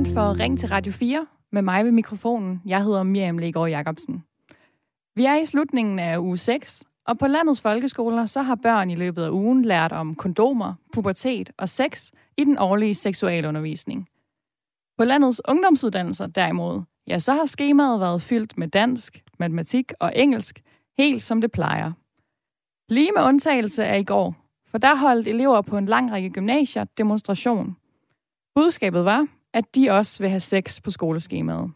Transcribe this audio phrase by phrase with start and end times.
[0.00, 2.62] weekend for Ring til Radio 4 med mig ved mikrofonen.
[2.66, 4.24] Jeg hedder Miriam Legaard Jacobsen.
[5.16, 8.94] Vi er i slutningen af uge 6, og på landets folkeskoler så har børn i
[8.94, 14.08] løbet af ugen lært om kondomer, pubertet og sex i den årlige seksualundervisning.
[14.98, 20.62] På landets ungdomsuddannelser derimod, ja, så har skemaet været fyldt med dansk, matematik og engelsk,
[20.98, 21.92] helt som det plejer.
[22.88, 24.34] Lige med undtagelse af i går,
[24.66, 27.76] for der holdt elever på en lang række gymnasier demonstration.
[28.54, 31.70] Budskabet var, at de også vil have sex på skoleskemaet.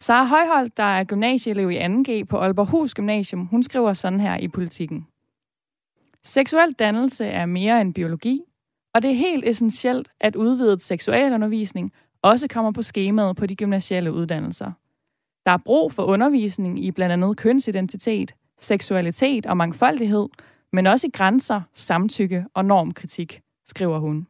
[0.00, 4.48] Sara Højholdt, der er gymnasieelev i 2G på Aalborghus Gymnasium, hun skriver sådan her i
[4.48, 5.06] politikken.
[6.24, 8.42] Seksuel dannelse er mere end biologi,
[8.94, 14.12] og det er helt essentielt, at udvidet seksualundervisning også kommer på skemaet på de gymnasiale
[14.12, 14.72] uddannelser.
[15.46, 20.28] Der er brug for undervisning i blandt andet kønsidentitet, seksualitet og mangfoldighed,
[20.72, 24.26] men også i grænser, samtykke og normkritik, skriver hun.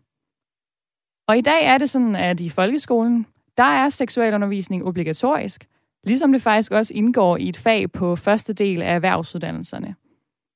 [1.26, 5.68] Og i dag er det sådan, at i folkeskolen, der er seksualundervisning obligatorisk,
[6.04, 9.94] ligesom det faktisk også indgår i et fag på første del af erhvervsuddannelserne.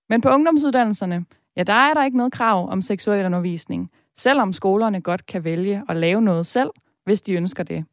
[0.08, 1.24] Men på ungdomsuddannelserne,
[1.56, 5.96] ja, der er der ikke noget krav om seksualundervisning, selvom skolerne godt kan vælge at
[5.96, 6.70] lave noget selv,
[7.04, 7.84] hvis de ønsker det.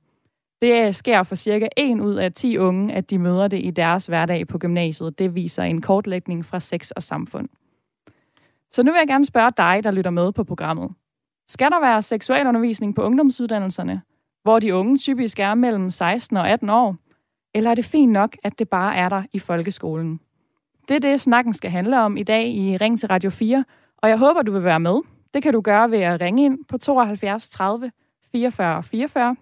[0.61, 4.05] Det sker for cirka 1 ud af 10 unge, at de møder det i deres
[4.05, 5.19] hverdag på gymnasiet.
[5.19, 7.49] Det viser en kortlægning fra Sex og Samfund.
[8.71, 10.91] Så nu vil jeg gerne spørge dig, der lytter med på programmet.
[11.47, 14.01] Skal der være seksualundervisning på ungdomsuddannelserne,
[14.43, 16.95] hvor de unge typisk er mellem 16 og 18 år?
[17.53, 20.19] Eller er det fint nok, at det bare er der i folkeskolen?
[20.87, 23.65] Det er det, snakken skal handle om i dag i Ring til Radio 4,
[23.97, 25.01] og jeg håber, du vil være med.
[25.33, 27.91] Det kan du gøre ved at ringe ind på 72 30
[28.31, 29.35] 44 44,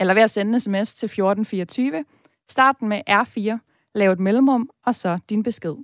[0.00, 2.04] eller ved at sende sms til 1424.
[2.48, 3.58] Starten med R4,
[3.94, 5.74] lav et mellemrum, og så din besked.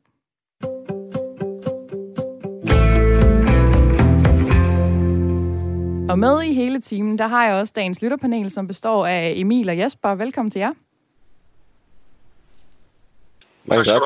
[6.08, 9.69] Og med i hele timen, der har jeg også dagens lytterpanel, som består af Emil
[9.69, 10.14] og Jesper.
[10.14, 10.72] Velkommen til jer.
[13.64, 14.02] Mange tak.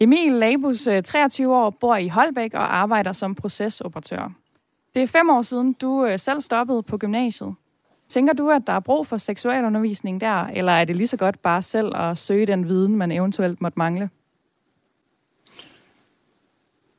[0.00, 4.32] Emil Labus, 23 øh, år, bor i Holbæk og arbejder som procesoperatør.
[4.94, 7.54] Det er fem år siden, du øh, selv stoppede på gymnasiet.
[8.08, 11.42] Tænker du, at der er brug for seksualundervisning der, eller er det lige så godt
[11.42, 14.10] bare selv at søge den viden, man eventuelt måtte mangle?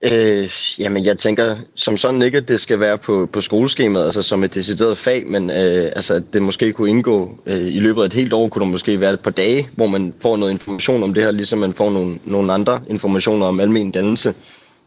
[0.04, 0.50] Øh,
[0.80, 4.44] jamen, jeg tænker som sådan ikke, at det skal være på, på skoleskemaet, altså som
[4.44, 8.06] et decideret fag, men øh, altså, at det måske kunne indgå øh, i løbet af
[8.06, 11.04] et helt år, kunne det måske være et par dage, hvor man får noget information
[11.04, 14.34] om det her, ligesom man får nogle, nogle andre informationer om almen dannelse.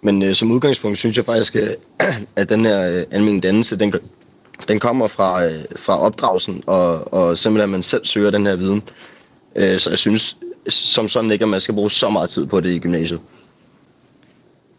[0.03, 1.71] Men øh, som udgangspunkt synes jeg faktisk, øh,
[2.37, 3.95] at den her øh, almen dannelse, den,
[4.69, 8.57] den kommer fra, øh, fra opdragelsen, og, og simpelthen at man selv søger den her
[8.57, 8.83] viden.
[9.57, 10.37] Øh, så jeg synes
[10.69, 13.21] som sådan ikke, at man skal bruge så meget tid på det i gymnasiet.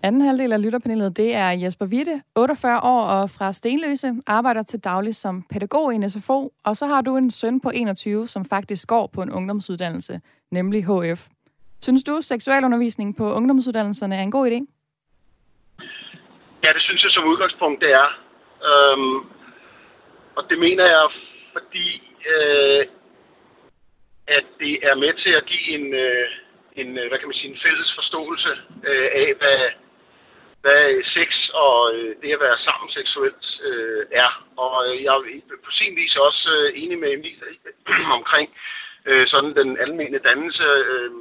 [0.06, 4.80] Anden halvdel af lytterpanelet, det er Jesper Witte, 48 år og fra Stenløse, arbejder til
[4.80, 8.46] daglig som pædagog i en SFO, og så har du en søn på 21, som
[8.46, 10.22] faktisk går på en ungdomsuddannelse,
[10.52, 11.28] nemlig HF.
[11.82, 14.60] Synes du, seksualundervisning på ungdomsuddannelserne er en god idé?
[16.64, 18.08] Ja, det synes jeg som udgangspunkt, det er.
[18.70, 19.16] Øhm,
[20.36, 21.06] og det mener jeg,
[21.54, 21.88] fordi
[22.34, 22.86] øh,
[24.28, 26.28] at det er med til at give en, øh,
[26.76, 28.50] en øh, hvad kan man sige, en fælles forståelse
[28.90, 29.60] øh, af, hvad,
[30.64, 31.30] hvad øh, sex
[31.64, 34.32] og øh, det at være sammen seksuelt øh, er.
[34.58, 37.40] Og øh, jeg er på sin vis også øh, enig med Emil
[38.20, 38.50] omkring
[39.06, 41.12] øh, sådan den almene dannelse øh,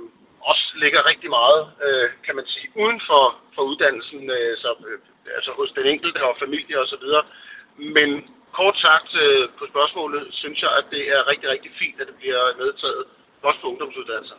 [0.51, 4.99] også ligger rigtig meget, øh, kan man sige, uden for, for uddannelsen, øh, så, øh,
[5.37, 7.07] altså hos den enkelte og familie osv.
[7.77, 8.09] Men
[8.53, 12.17] kort sagt øh, på spørgsmålet, synes jeg, at det er rigtig, rigtig fint, at det
[12.17, 13.05] bliver medtaget
[13.43, 14.37] også på ungdomsuddannelser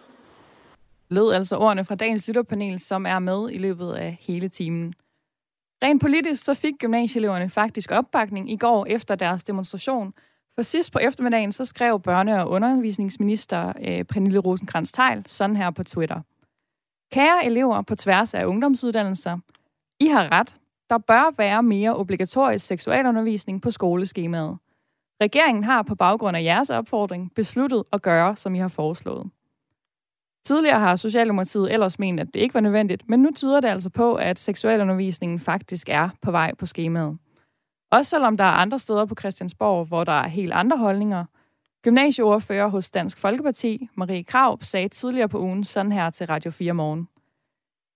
[1.09, 4.94] lød altså ordene fra dagens lytterpanel, som er med i løbet af hele timen.
[5.84, 10.14] Rent politisk så fik gymnasieeleverne faktisk opbakning i går efter deres demonstration.
[10.56, 15.72] For sidst på eftermiddagen så skrev børne- og undervisningsminister øh, Pernille rosenkrantz teil sådan her
[15.72, 16.22] på Twitter.
[17.11, 19.38] Kære elever på tværs af ungdomsuddannelser,
[20.00, 20.55] I har ret.
[20.90, 24.58] Der bør være mere obligatorisk seksualundervisning på skoleskemaet.
[25.22, 29.29] Regeringen har på baggrund af jeres opfordring besluttet at gøre, som I har foreslået.
[30.45, 33.90] Tidligere har Socialdemokratiet ellers ment, at det ikke var nødvendigt, men nu tyder det altså
[33.90, 37.17] på, at seksualundervisningen faktisk er på vej på skemaet.
[37.91, 41.25] Også selvom der er andre steder på Christiansborg, hvor der er helt andre holdninger.
[41.84, 46.73] Gymnasieordfører hos Dansk Folkeparti, Marie Krav, sagde tidligere på ugen sådan her til Radio 4
[46.73, 47.07] Morgen.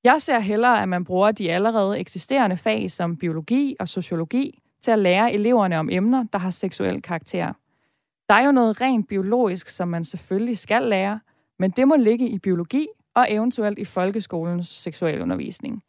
[0.03, 4.91] Jeg ser hellere, at man bruger de allerede eksisterende fag som biologi og sociologi til
[4.91, 7.53] at lære eleverne om emner, der har seksuel karakter.
[8.29, 11.19] Der er jo noget rent biologisk, som man selvfølgelig skal lære,
[11.59, 15.83] men det må ligge i biologi og eventuelt i folkeskolens seksualundervisning.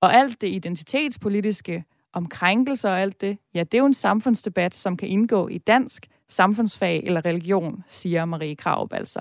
[0.00, 4.74] Og alt det identitetspolitiske, om krænkelser og alt det, ja, det er jo en samfundsdebat,
[4.74, 9.20] som kan indgå i dansk, samfundsfag eller religion, siger Marie Kraup altså.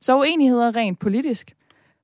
[0.00, 1.56] Så uenigheder rent politisk,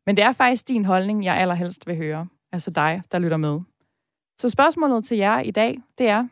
[0.06, 2.28] men det er faktisk din holdning, jeg allerhelst vil høre.
[2.52, 3.60] Altså dig, der lytter med.
[4.38, 6.28] Så spørgsmålet til jer i dag, det er,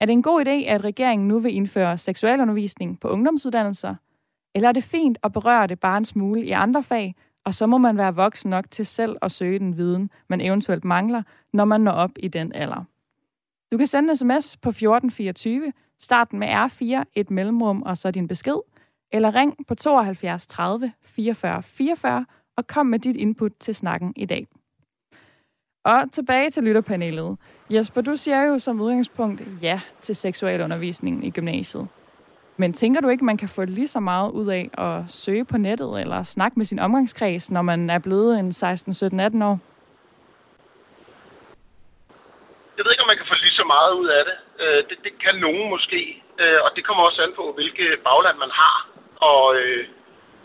[0.00, 3.94] er det en god idé, at regeringen nu vil indføre seksualundervisning på ungdomsuddannelser?
[4.54, 7.14] Eller er det fint at berøre det bare en smule i andre fag,
[7.44, 10.84] og så må man være voksen nok til selv at søge den viden, man eventuelt
[10.84, 11.22] mangler,
[11.52, 12.84] når man når op i den alder?
[13.72, 18.28] Du kan sende en sms på 1424, starten med R4, et mellemrum og så din
[18.28, 18.58] besked,
[19.12, 24.26] eller ring på 72 30 44 44 og kom med dit input til snakken i
[24.26, 24.46] dag.
[25.84, 27.36] Og tilbage til lytterpanelet.
[27.70, 31.88] Jesper, du siger jo som udgangspunkt ja til seksualundervisningen i gymnasiet.
[32.56, 35.58] Men tænker du ikke, man kan få lige så meget ud af at søge på
[35.58, 39.58] nettet eller snakke med sin omgangskreds, når man er blevet en 16, 17, 18 år?
[42.76, 44.36] Jeg ved ikke, om man kan få lige så meget ud af det.
[44.64, 48.38] Øh, det, det kan nogen måske, øh, og det kommer også an på, hvilke bagland
[48.44, 48.76] man har,
[49.30, 49.86] og, øh,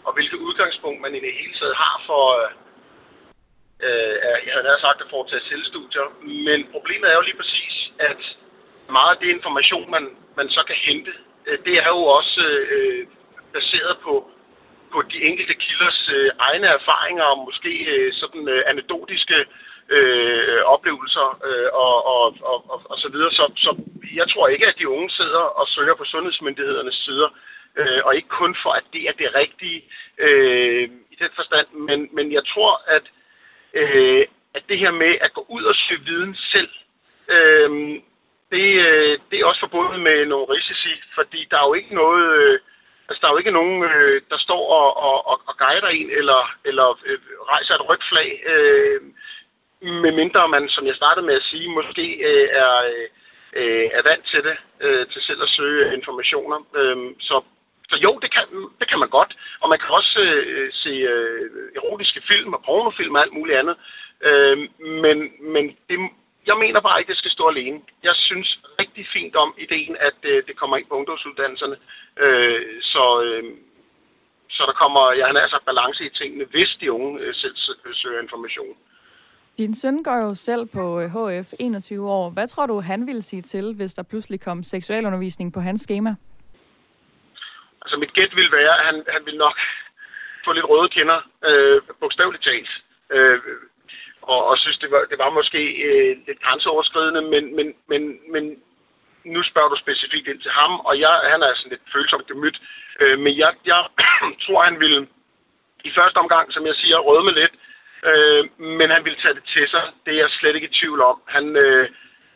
[0.06, 2.23] og hvilket udgangspunkt man i det hele taget har for,
[3.85, 4.13] øh,
[4.45, 6.06] jeg havde nær sagt, at foretage selvstudier.
[6.47, 8.21] Men problemet er jo lige præcis, at
[8.97, 10.06] meget af det information, man,
[10.38, 11.11] man så kan hente,
[11.49, 12.41] Øh, det er jo også
[12.75, 13.07] øh,
[13.53, 14.31] baseret på,
[14.93, 19.45] på de enkelte kilders øh, egne erfaringer og måske øh, sådan øh, anekdotiske
[19.89, 23.31] øh, oplevelser øh, og, og, og, og, og så videre.
[23.31, 23.71] Så, så
[24.15, 27.29] jeg tror ikke, at de unge sidder og søger på sundhedsmyndighedernes sider,
[27.75, 29.83] øh, og ikke kun for, at det er det rigtige
[30.17, 33.03] øh, i den forstand, men, men jeg tror, at
[33.73, 36.69] øh, at det her med at gå ud og søge viden selv,
[37.35, 38.01] øh,
[38.51, 42.23] det, øh, det er også forbundet med nogle risici, fordi der er jo ikke noget,
[42.37, 42.59] øh,
[43.07, 46.41] altså der er jo ikke nogen, øh, der står og, og, og guider en, eller,
[46.65, 47.19] eller øh,
[47.53, 49.01] rejser et rødt flag, øh,
[49.81, 52.75] medmindre man, som jeg startede med at sige, måske øh, er,
[53.53, 56.59] øh, er vant til det, øh, til selv at søge informationer.
[56.75, 57.41] Øh, så
[57.91, 58.45] så jo, det kan,
[58.79, 59.31] det kan man godt.
[59.61, 63.75] Og man kan også øh, se øh, erotiske film og pornofilm og alt muligt andet.
[64.21, 64.57] Øh,
[65.03, 65.17] men
[65.53, 65.97] men det,
[66.47, 67.81] jeg mener bare ikke, det skal stå alene.
[68.03, 71.77] Jeg synes rigtig fint om ideen, at øh, det kommer ind på ungdomsuddannelserne.
[72.19, 73.44] Øh, så, øh,
[74.50, 77.56] så der kommer, jeg har sagt, balance i tingene, hvis de unge øh, selv
[77.94, 78.75] søger information.
[79.57, 82.30] Din søn går jo selv på HF øh, 21 år.
[82.30, 86.15] Hvad tror du, han ville sige til, hvis der pludselig kom seksualundervisning på hans schema?
[87.81, 89.57] Altså mit gæt vil være, at han, han vil nok
[90.45, 92.69] få lidt røde kinder, øh, bogstaveligt talt.
[93.12, 93.39] Øh,
[94.21, 98.44] og, og synes, det var, det var måske øh, lidt grænseoverskridende, men, men, men, men
[99.24, 102.57] nu spørger du specifikt ind til ham, og jeg, han er sådan lidt følsomt gemyt.
[103.00, 103.81] Øh, men jeg, jeg
[104.44, 105.07] tror, han ville
[105.83, 107.54] i første omgang, som jeg siger, rødme lidt,
[108.10, 108.44] øh,
[108.80, 109.83] men han ville tage det til sig.
[110.06, 111.21] Det er jeg slet ikke i tvivl om.
[111.27, 111.89] Han, øh,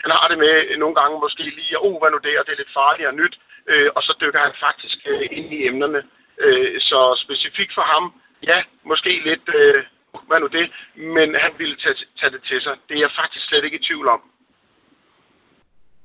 [0.04, 2.62] han har det med nogle gange måske lige, oh, hvad nu det, og det er
[2.62, 3.36] lidt farligt og nyt
[3.68, 6.04] øh, og så dykker han faktisk øh, ind i emnerne.
[6.40, 8.14] Øh, så specifikt for ham,
[8.44, 9.84] ja, måske lidt, øh,
[10.28, 12.76] hvad nu det, men han ville tage, tage det til sig.
[12.90, 14.22] Det er jeg faktisk slet ikke i tvivl om.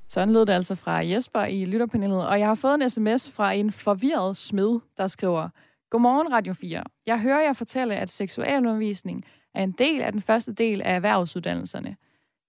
[0.07, 3.51] Sådan lød det altså fra Jesper i lytterpanelet, og jeg har fået en sms fra
[3.51, 5.49] en forvirret smed, der skriver,
[5.89, 6.83] Godmorgen Radio 4.
[7.05, 11.95] Jeg hører jer fortælle, at seksualundervisning er en del af den første del af erhvervsuddannelserne.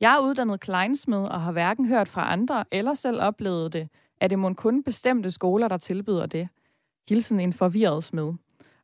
[0.00, 3.88] Jeg er uddannet kleinsmed og har hverken hørt fra andre eller selv oplevet det,
[4.20, 6.48] at det må kun bestemte skoler, der tilbyder det?
[7.08, 8.32] Hilsen en forvirret smed.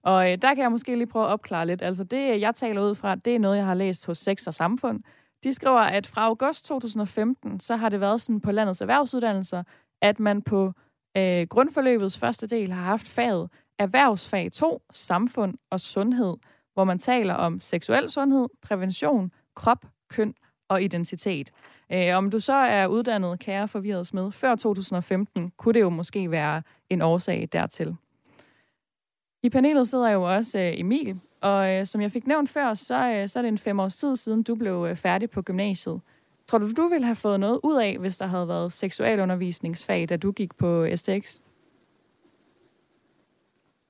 [0.07, 1.83] Og øh, der kan jeg måske lige prøve at opklare lidt.
[1.83, 4.55] Altså det, jeg taler ud fra, det er noget, jeg har læst hos Sex og
[4.55, 5.01] Samfund.
[5.45, 9.63] De skriver, at fra august 2015, så har det været sådan på landets erhvervsuddannelser,
[10.03, 10.73] at man på
[11.17, 16.35] øh, grundforløbets første del har haft faget erhvervsfag 2, samfund og sundhed,
[16.75, 20.35] hvor man taler om seksuel sundhed, prævention, krop, køn
[20.69, 21.51] og identitet.
[21.93, 26.31] Øh, om du så er uddannet kære forvirret med før 2015, kunne det jo måske
[26.31, 27.97] være en årsag dertil.
[29.43, 33.09] I panelet sidder jo også øh, Emil, og øh, som jeg fik nævnt før, så,
[33.09, 36.01] øh, så er det en fem års tid siden, du blev øh, færdig på gymnasiet.
[36.49, 40.17] Tror du, du ville have fået noget ud af, hvis der havde været seksualundervisningsfag, da
[40.17, 41.39] du gik på STX?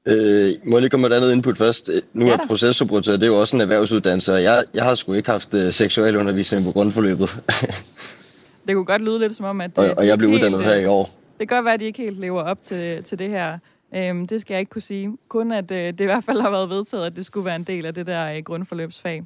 [0.07, 1.91] Øh, må jeg lige komme med et andet input først?
[2.13, 5.13] Nu ja, er processoperatør, det er jo også en erhvervsuddannelse, og jeg, jeg har sgu
[5.13, 7.29] ikke haft uh, seksualundervisning på grundforløbet.
[8.67, 9.71] det kunne godt lyde lidt som om, at...
[9.79, 11.11] Og, og jeg blev helt, uddannet her i år.
[11.39, 13.59] Det kan godt være, at de ikke helt lever op til, til det her.
[13.95, 15.19] Øhm, det skal jeg ikke kunne sige.
[15.29, 17.65] Kun at øh, det i hvert fald har været vedtaget, at det skulle være en
[17.65, 19.25] del af det der øh, grundforløbsfag.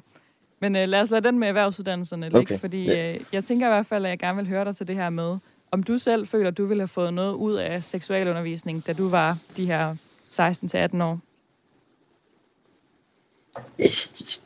[0.59, 2.59] Men øh, lad os lade den med erhvervsuddannelserne ligge, okay.
[2.59, 4.95] fordi øh, jeg tænker i hvert fald, at jeg gerne vil høre dig til det
[4.95, 5.37] her med,
[5.71, 9.09] om du selv føler, at du ville have fået noget ud af seksualundervisning, da du
[9.09, 9.95] var de her
[10.31, 11.19] 16-18 år?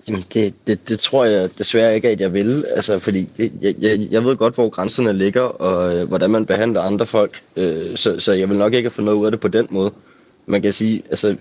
[0.07, 2.65] Jamen, det, det, det tror jeg desværre ikke, at jeg vil.
[2.75, 6.81] Altså, fordi jeg, jeg, jeg ved godt, hvor grænserne ligger, og øh, hvordan man behandler
[6.81, 7.43] andre folk.
[7.55, 9.91] Øh, så, så jeg vil nok ikke få noget ud af det på den måde.
[10.47, 11.35] Man kan sige, altså,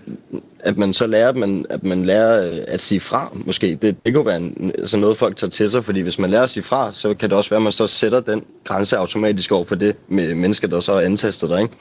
[0.59, 3.75] at man så lærer, at man, at man lærer øh, at sige fra, måske.
[3.75, 6.43] Det, det kunne være en, altså noget, folk tager til sig, fordi hvis man lærer
[6.43, 9.51] at sige fra, så kan det også være, at man så sætter den grænse automatisk
[9.51, 11.73] over for det med mennesker, der så er antastet der, ikke?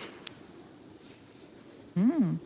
[1.94, 2.38] Mm.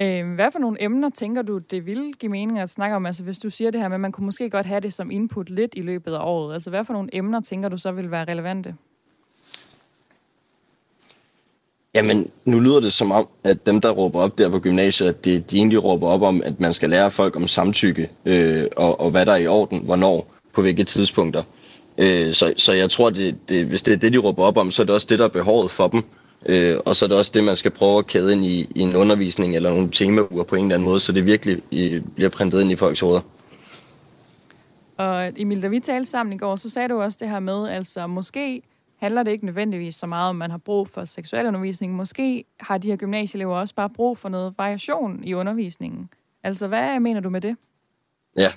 [0.00, 3.06] Øh, hvad for nogle emner tænker du, det ville give mening at snakke om?
[3.06, 5.10] Altså hvis du siger det her med, at man kunne måske godt have det som
[5.10, 6.54] input lidt i løbet af året.
[6.54, 8.74] Altså hvad for nogle emner tænker du så vil være relevante?
[11.94, 15.24] Jamen, nu lyder det som om, at dem, der råber op der på gymnasiet, at
[15.24, 19.00] de, de egentlig råber op om, at man skal lære folk om samtykke, øh, og,
[19.00, 21.42] og hvad der er i orden, hvornår, på hvilke tidspunkter.
[21.98, 24.70] Øh, så, så jeg tror, det, det, hvis det er det, de råber op om,
[24.70, 26.02] så er det også det, der er behovet for dem.
[26.46, 28.80] Øh, og så er det også det, man skal prøve at kæde ind i, i
[28.80, 32.30] en undervisning eller nogle temauger på en eller anden måde, så det virkelig i, bliver
[32.30, 33.20] printet ind i folks hoveder.
[34.96, 37.68] Og Emil, da vi talte sammen i går, så sagde du også det her med,
[37.68, 38.62] altså måske
[39.02, 41.94] handler det ikke nødvendigvis så meget om, man har brug for seksualundervisning.
[41.94, 46.08] Måske har de her gymnasieelever også bare brug for noget variation i undervisningen.
[46.42, 47.56] Altså, hvad mener du med det?
[48.36, 48.52] Ja,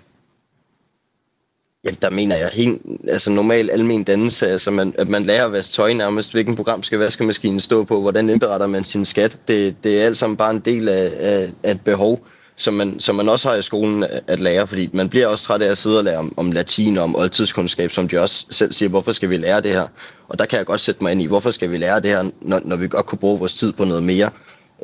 [1.83, 5.51] Jamen, der mener jeg helt, altså normal almen dannelse, altså man, at man lærer at
[5.51, 9.39] vaske tøj nærmest, hvilken program skal vaskemaskinen stå på, hvordan indberetter man sin skat.
[9.47, 12.19] Det, det er alt sammen bare en del af, af, af et behov,
[12.55, 15.62] som man, som man også har i skolen at lære, fordi man bliver også træt
[15.62, 18.74] af at sidde og lære om, om latin og om oldtidskundskab, som de også selv
[18.74, 19.88] siger, hvorfor skal vi lære det her?
[20.27, 22.24] Og der kan jeg godt sætte mig ind i, hvorfor skal vi lære det her,
[22.41, 24.29] når, når vi godt kunne bruge vores tid på noget mere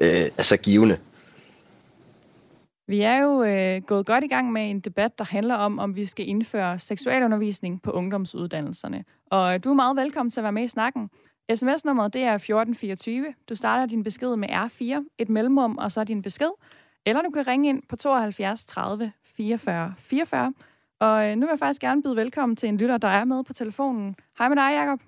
[0.01, 0.97] øh, altså givende.
[2.87, 5.95] Vi er jo øh, gået godt i gang med en debat, der handler om, om
[5.95, 9.03] vi skal indføre seksualundervisning på ungdomsuddannelserne.
[9.31, 11.09] Og øh, du er meget velkommen til at være med i snakken.
[11.55, 13.25] SMS-nummeret det er 1424.
[13.49, 16.49] Du starter din besked med R4, et mellemrum og så din besked.
[17.05, 20.53] Eller du kan ringe ind på 72 30 44 44.
[20.99, 23.43] Og øh, nu vil jeg faktisk gerne byde velkommen til en lytter, der er med
[23.43, 24.15] på telefonen.
[24.37, 24.99] Hej med dig, Jacob.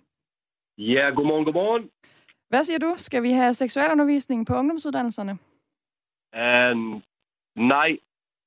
[0.77, 1.89] Ja, godmorgen, godmorgen.
[2.49, 2.93] Hvad siger du?
[2.97, 5.37] Skal vi have seksualundervisning på ungdomsuddannelserne?
[6.71, 7.03] Um,
[7.55, 7.97] Nej,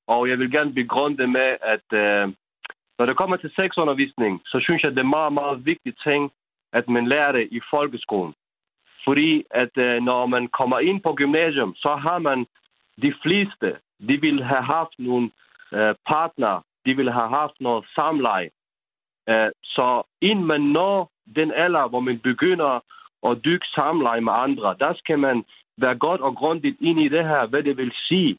[0.07, 2.33] og jeg vil gerne begrunde det med, at øh,
[2.99, 6.31] når det kommer til sexundervisning, så synes jeg, det er meget, meget vigtigt ting,
[6.73, 8.33] at man lærer det i folkeskolen.
[9.05, 12.45] Fordi at øh, når man kommer ind på gymnasium, så har man
[13.01, 13.77] de fleste,
[14.07, 15.31] de vil have haft nogle
[15.73, 18.49] øh, partner, de vil have haft noget samleje.
[19.29, 22.79] Øh, så inden man når den alder, hvor man begynder
[23.27, 25.45] at dykke samleje med andre, der skal man
[25.77, 28.37] være godt og grundigt ind i det her, hvad det vil sige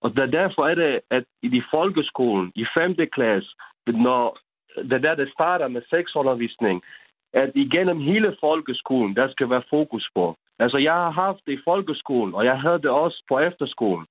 [0.00, 2.96] og der, derfor er det, at i de folkeskolen, i 5.
[3.12, 3.50] klasse,
[3.86, 4.38] når
[4.90, 6.82] det der, det starter med sexundervisning,
[7.32, 10.36] at igennem hele folkeskolen, der skal være fokus på.
[10.58, 14.06] Altså, jeg har haft det i folkeskolen, og jeg havde det også på efterskolen.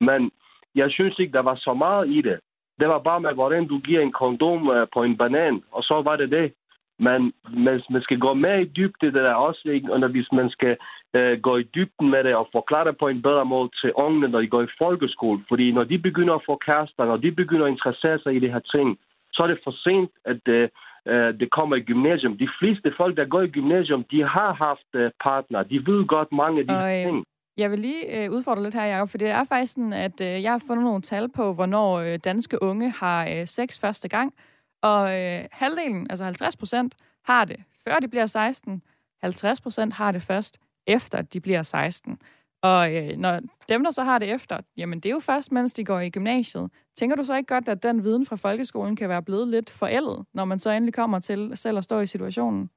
[0.00, 0.30] Men
[0.74, 2.38] jeg synes ikke, der var så meget i det.
[2.80, 6.02] Det var bare med, hvordan du giver en kondom øh, på en banan, og så
[6.02, 6.52] var det det.
[6.98, 7.32] Men
[7.66, 9.92] man, man skal gå mere i dybde det der også, ikke?
[9.92, 10.76] og hvis man skal
[11.14, 14.28] øh, gå i dybden med det og forklare det på en bedre måde til ungene,
[14.28, 15.44] når de går i folkeskole.
[15.48, 18.52] Fordi når de begynder at få kærester, når de begynder at interessere sig i det
[18.52, 18.98] her ting,
[19.32, 20.68] så er det for sent, at øh,
[21.06, 22.38] øh, det kommer i gymnasium.
[22.38, 25.62] De fleste folk, der går i gymnasium, de har haft øh, partner.
[25.62, 27.24] De ved godt mange af de her øh, ting.
[27.56, 30.42] Jeg vil lige øh, udfordre lidt her, Jacob, for det er faktisk sådan, at øh,
[30.42, 34.34] jeg har fundet nogle tal på, hvornår øh, danske unge har øh, sex første gang.
[34.82, 38.82] Og øh, halvdelen, altså 50 procent, har det før de bliver 16.
[39.20, 42.18] 50 procent har det først efter, at de bliver 16.
[42.62, 45.72] Og øh, når dem, der så har det efter, jamen det er jo først, mens
[45.72, 46.70] de går i gymnasiet.
[46.96, 50.26] Tænker du så ikke godt, at den viden fra folkeskolen kan være blevet lidt forældet,
[50.34, 52.70] når man så endelig kommer til selv at stå i situationen?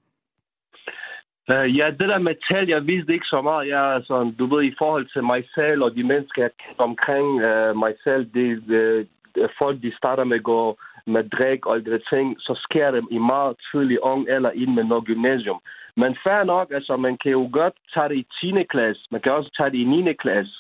[1.50, 3.68] Uh, ja, det der med tal, jeg vidste ikke så meget.
[3.68, 7.78] Jeg, altså, du ved, i forhold til mig selv og de mennesker, jeg omkring uh,
[7.78, 8.48] mig selv, det,
[8.80, 10.78] uh, folk, de starter med at gå
[11.08, 14.84] med drik og alle ting, så sker det i meget tidlig ung eller ind med
[14.84, 15.60] noget gymnasium.
[15.98, 18.64] Men fair nok, altså man kan jo godt tage det i 10.
[18.70, 20.14] klasse, man kan også tage det i 9.
[20.14, 20.54] klasse.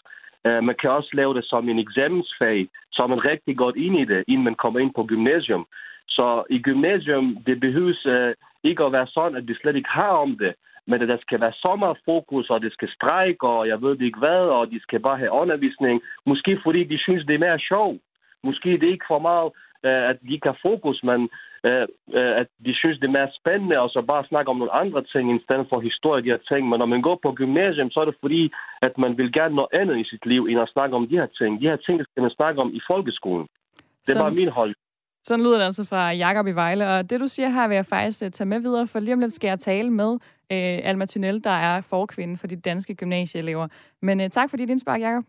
[0.47, 3.99] Uh, man kan også lave det som en eksamensfag, så er man rigtig godt ind
[3.99, 5.65] i det, inden man kommer ind på gymnasium.
[6.07, 8.31] Så i gymnasium, det behøves uh,
[8.63, 10.53] ikke at være sådan, at vi slet ikke har om det.
[10.87, 14.01] Men at der skal være så meget fokus, og det skal strække, og jeg ved
[14.01, 16.01] ikke hvad, og de skal bare have undervisning.
[16.25, 17.97] Måske fordi de synes, det er mere sjov.
[18.43, 19.51] Måske det er ikke for meget
[19.89, 21.29] at de ikke har fokus, men
[21.67, 21.87] øh,
[22.17, 25.03] øh, at de synes, det er mere spændende, og så bare snakke om nogle andre
[25.03, 26.69] ting, i stedet for historie, de her ting.
[26.69, 28.51] Men når man går på gymnasium, så er det fordi,
[28.81, 31.29] at man vil gerne noget andet i sit liv, end at snakke om de her
[31.39, 31.61] ting.
[31.61, 33.47] De her ting, det skal man snakke om i folkeskolen.
[33.77, 34.75] Det er sådan, bare min hold.
[35.23, 37.85] Sådan lyder det altså fra Jakob i Vejle, og det du siger her vil jeg
[37.85, 40.11] faktisk tage med videre, for lige om lidt skal jeg tale med
[40.51, 43.67] øh, Alma Tunnel, der er forkvinde for de danske gymnasieelever.
[44.01, 45.23] Men øh, tak for dit indspark, Jakob.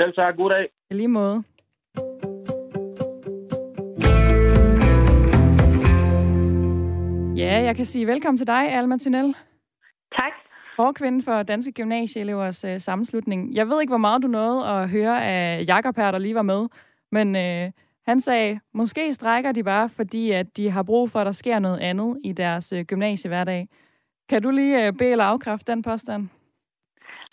[0.00, 0.36] Selv tak.
[0.36, 0.68] God dag.
[0.90, 1.44] I lige måde.
[7.36, 9.36] Ja, jeg kan sige velkommen til dig, Alma Tunnel.
[10.16, 10.32] Tak.
[10.76, 13.54] Forkvinde for Danske Gymnasieelevers øh, sammenslutning.
[13.54, 16.42] Jeg ved ikke, hvor meget du nåede at høre af Jakob her, der lige var
[16.42, 16.68] med,
[17.12, 17.70] men øh,
[18.06, 21.58] han sagde, måske strækker de bare, fordi at de har brug for, at der sker
[21.58, 23.68] noget andet i deres øh, gymnasiehverdag.
[24.28, 26.28] Kan du lige øh, bede eller afkræfte den påstand?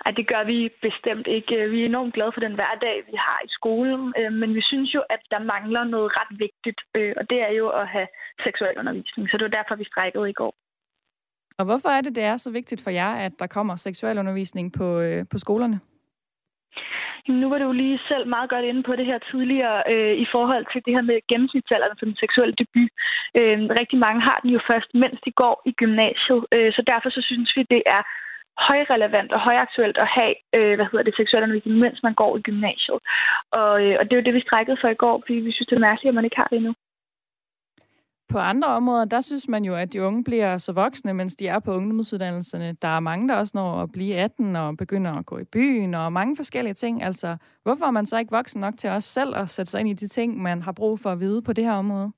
[0.05, 1.69] Ej, det gør vi bestemt ikke.
[1.73, 4.93] Vi er enormt glade for den hverdag, vi har i skolen, øh, men vi synes
[4.93, 8.07] jo, at der mangler noget ret vigtigt, øh, og det er jo at have
[8.43, 9.29] seksuel undervisning.
[9.29, 10.53] Så det var derfor, vi strækkede i går.
[11.59, 14.73] Og hvorfor er det, det er så vigtigt for jer, at der kommer seksuel undervisning
[14.73, 15.79] på, øh, på skolerne?
[17.27, 20.27] Nu var du jo lige selv meget godt inde på det her tidligere øh, i
[20.31, 22.91] forhold til det her med gennemsnitsalderen for den seksuelle debut.
[23.39, 27.09] Øh, rigtig mange har den jo først, mens de går i gymnasiet, øh, så derfor
[27.09, 28.01] så synes vi, det er
[28.67, 32.41] højrelevant og højaktuelt at have, øh, hvad hedder det, seksuel undervisning, mens man går i
[32.41, 32.99] gymnasiet.
[33.51, 35.67] Og, øh, og det er jo det, vi strækkede for i går, fordi vi synes,
[35.67, 36.73] det er mærkeligt, at man ikke har det endnu.
[38.31, 41.47] På andre områder, der synes man jo, at de unge bliver så voksne, mens de
[41.47, 42.75] er på ungdomsuddannelserne.
[42.81, 45.93] Der er mange, der også når at blive 18 og begynder at gå i byen
[45.93, 47.03] og mange forskellige ting.
[47.03, 49.89] Altså, hvorfor er man så ikke voksen nok til os selv at sætte sig ind
[49.89, 52.11] i de ting, man har brug for at vide på det her område?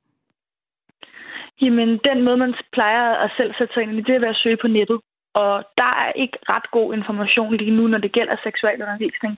[1.62, 4.42] Jamen, den måde, man plejer at selv sætte sig ind i, det er ved at
[4.44, 5.00] søge på nettet.
[5.34, 9.38] Og der er ikke ret god information lige nu, når det gælder seksualundervisning.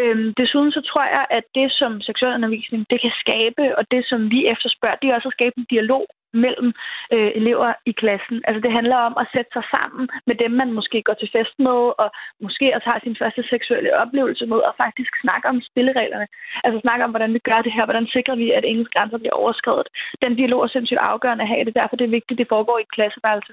[0.00, 4.30] Øhm, desuden så tror jeg, at det, som seksualundervisning det kan skabe, og det, som
[4.30, 6.06] vi efterspørger, det er også at skabe en dialog
[6.44, 6.68] mellem
[7.14, 8.36] øh, elever i klassen.
[8.46, 11.56] Altså det handler om at sætte sig sammen med dem, man måske går til fest
[11.58, 12.08] med, og
[12.44, 16.26] måske også har sin første seksuelle oplevelse med, og faktisk snakke om spillereglerne.
[16.64, 19.36] Altså snakke om, hvordan vi gør det her, hvordan sikrer vi, at ingen grænser bliver
[19.42, 19.88] overskrevet.
[20.24, 22.52] Den dialog er sindssygt afgørende at have, det er derfor, det er vigtigt, at det
[22.54, 23.52] foregår i et klasseværelse.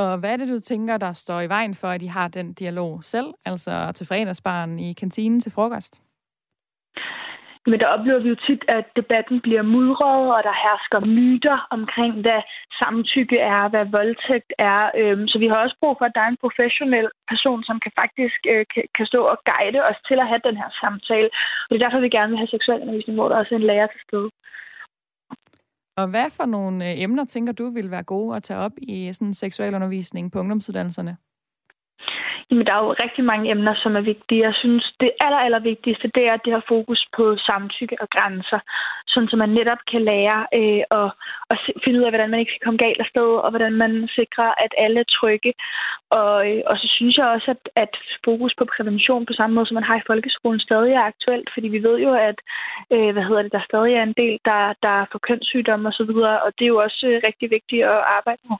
[0.00, 2.52] Og hvad er det, du tænker, der står i vejen for, at de har den
[2.52, 6.00] dialog selv, altså til fredagsbaren i kantinen til frokost?
[7.70, 12.12] Men der oplever vi jo tit, at debatten bliver mudret, og der hersker myter omkring,
[12.24, 12.40] hvad
[12.80, 14.82] samtykke er, hvad voldtægt er.
[15.00, 17.92] Øhm, så vi har også brug for, at der er en professionel person, som kan
[18.02, 18.64] faktisk øh,
[18.96, 21.28] kan stå og guide os til at have den her samtale.
[21.64, 23.88] Og det er derfor, vi gerne vil have seksualundervisning, hvor der også er en lærer
[23.90, 24.28] til stede.
[25.98, 29.08] Og hvad for nogle øh, emner tænker du vil være gode at tage op i
[29.08, 31.16] øh, sådan seksualundervisning på ungdomsuddannelserne?
[32.50, 34.46] Jamen, der er jo rigtig mange emner, som er vigtige.
[34.48, 38.08] Jeg synes, det aller, aller vigtigste, det er, at det har fokus på samtykke og
[38.10, 38.60] grænser,
[39.06, 41.08] sådan så man netop kan lære øh, at,
[41.52, 44.50] at finde ud af, hvordan man ikke skal komme galt afsted, og hvordan man sikrer,
[44.64, 45.52] at alle er trygge.
[46.10, 47.92] Og, øh, og så synes jeg også, at, at
[48.24, 51.68] fokus på prævention på samme måde, som man har i folkeskolen, stadig er aktuelt, fordi
[51.68, 52.38] vi ved jo, at
[52.94, 56.38] øh, hvad hedder det, der stadig er en del, der, der får kønssygdomme osv., og,
[56.44, 58.56] og det er jo også øh, rigtig vigtigt at arbejde med.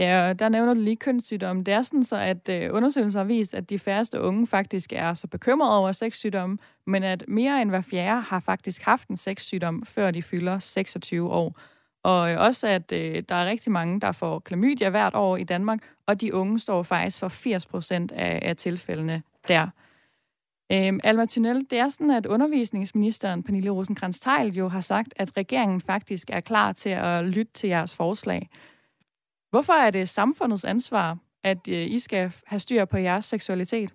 [0.00, 1.62] Ja, og der nævner du lige kønssygdomme.
[1.62, 5.14] Det er sådan så, at øh, undersøgelser har vist, at de færreste unge faktisk er
[5.14, 9.82] så bekymrede over sexsygdomme, men at mere end hver fjerde har faktisk haft en sexsygdom,
[9.86, 11.58] før de fylder 26 år.
[12.02, 15.44] Og øh, også, at øh, der er rigtig mange, der får klamydia hvert år i
[15.44, 19.68] Danmark, og de unge står faktisk for 80 procent af, af tilfældene der.
[20.72, 25.36] Øhm, Alma Tunnel, det er sådan, at undervisningsministeren Pernille rosenkrantz teil jo har sagt, at
[25.36, 28.48] regeringen faktisk er klar til at lytte til jeres forslag.
[29.50, 33.90] Hvorfor er det samfundets ansvar, at øh, I skal have styr på jeres seksualitet?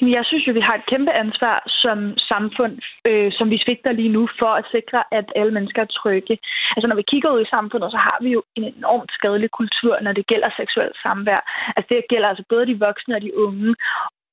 [0.00, 1.98] Jeg synes jo, vi har et kæmpe ansvar som
[2.32, 2.74] samfund,
[3.08, 6.38] øh, som vi svigter lige nu, for at sikre, at alle mennesker er trygge.
[6.76, 10.00] Altså når vi kigger ud i samfundet, så har vi jo en enormt skadelig kultur,
[10.00, 11.40] når det gælder seksuelt samvær.
[11.76, 13.74] Altså det gælder altså både de voksne og de unge.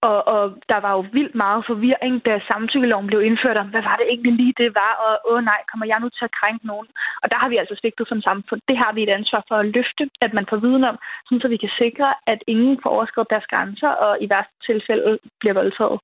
[0.02, 3.96] Og, og der var jo vildt meget forvirring, da samtykkeloven blev indført om, hvad var
[3.98, 6.88] det egentlig lige det var, og åh nej, kommer jeg nu til at krænke nogen?
[7.24, 8.62] Og der har vi altså svigtet som samfund.
[8.68, 11.48] Det har vi et ansvar for at løfte, at man får viden om, sådan så
[11.48, 16.00] vi kan sikre, at ingen får overskrevet deres grænser, og i værste tilfælde bliver voldtaget.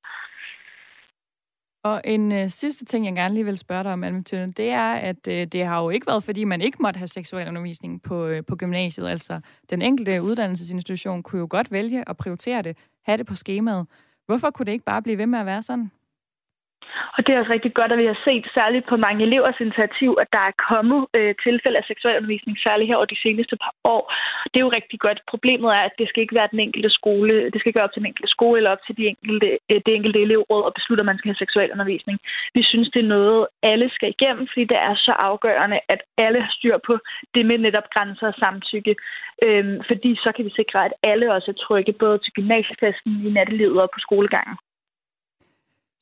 [1.83, 4.23] Og en øh, sidste ting, jeg gerne lige vil spørge dig om, Anne
[4.57, 7.47] det er, at øh, det har jo ikke været, fordi man ikke måtte have seksuel
[7.47, 9.07] undervisning på, øh, på gymnasiet.
[9.09, 13.87] Altså, den enkelte uddannelsesinstitution kunne jo godt vælge at prioritere det, have det på skemaet.
[14.25, 15.91] Hvorfor kunne det ikke bare blive ved med at være sådan?
[17.15, 20.11] Og det er også rigtig godt, at vi har set særligt på mange elevers initiativ,
[20.23, 24.03] at der er kommet øh, tilfælde af seksualundervisning, særligt her over de seneste par år.
[24.51, 25.19] Det er jo rigtig godt.
[25.33, 27.93] Problemet er, at det skal ikke være den enkelte skole, det skal ikke være op
[27.93, 31.01] til den enkelte skole eller op til de enkelte, øh, det enkelte elevråd og beslutte,
[31.01, 32.17] at man skal have seksualundervisning.
[32.57, 36.41] Vi synes, det er noget, alle skal igennem, fordi det er så afgørende, at alle
[36.41, 36.93] har styr på
[37.35, 38.95] det med netop grænser og samtykke.
[39.43, 43.29] Øhm, fordi så kan vi sikre, at alle også er trygge, både til gymnasiefesten, i
[43.31, 44.57] nattelivet og på skolegangen.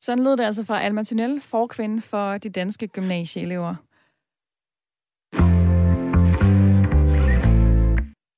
[0.01, 3.75] Sådan lød det altså fra Alma Tunnel, forkvinde for de danske gymnasieelever.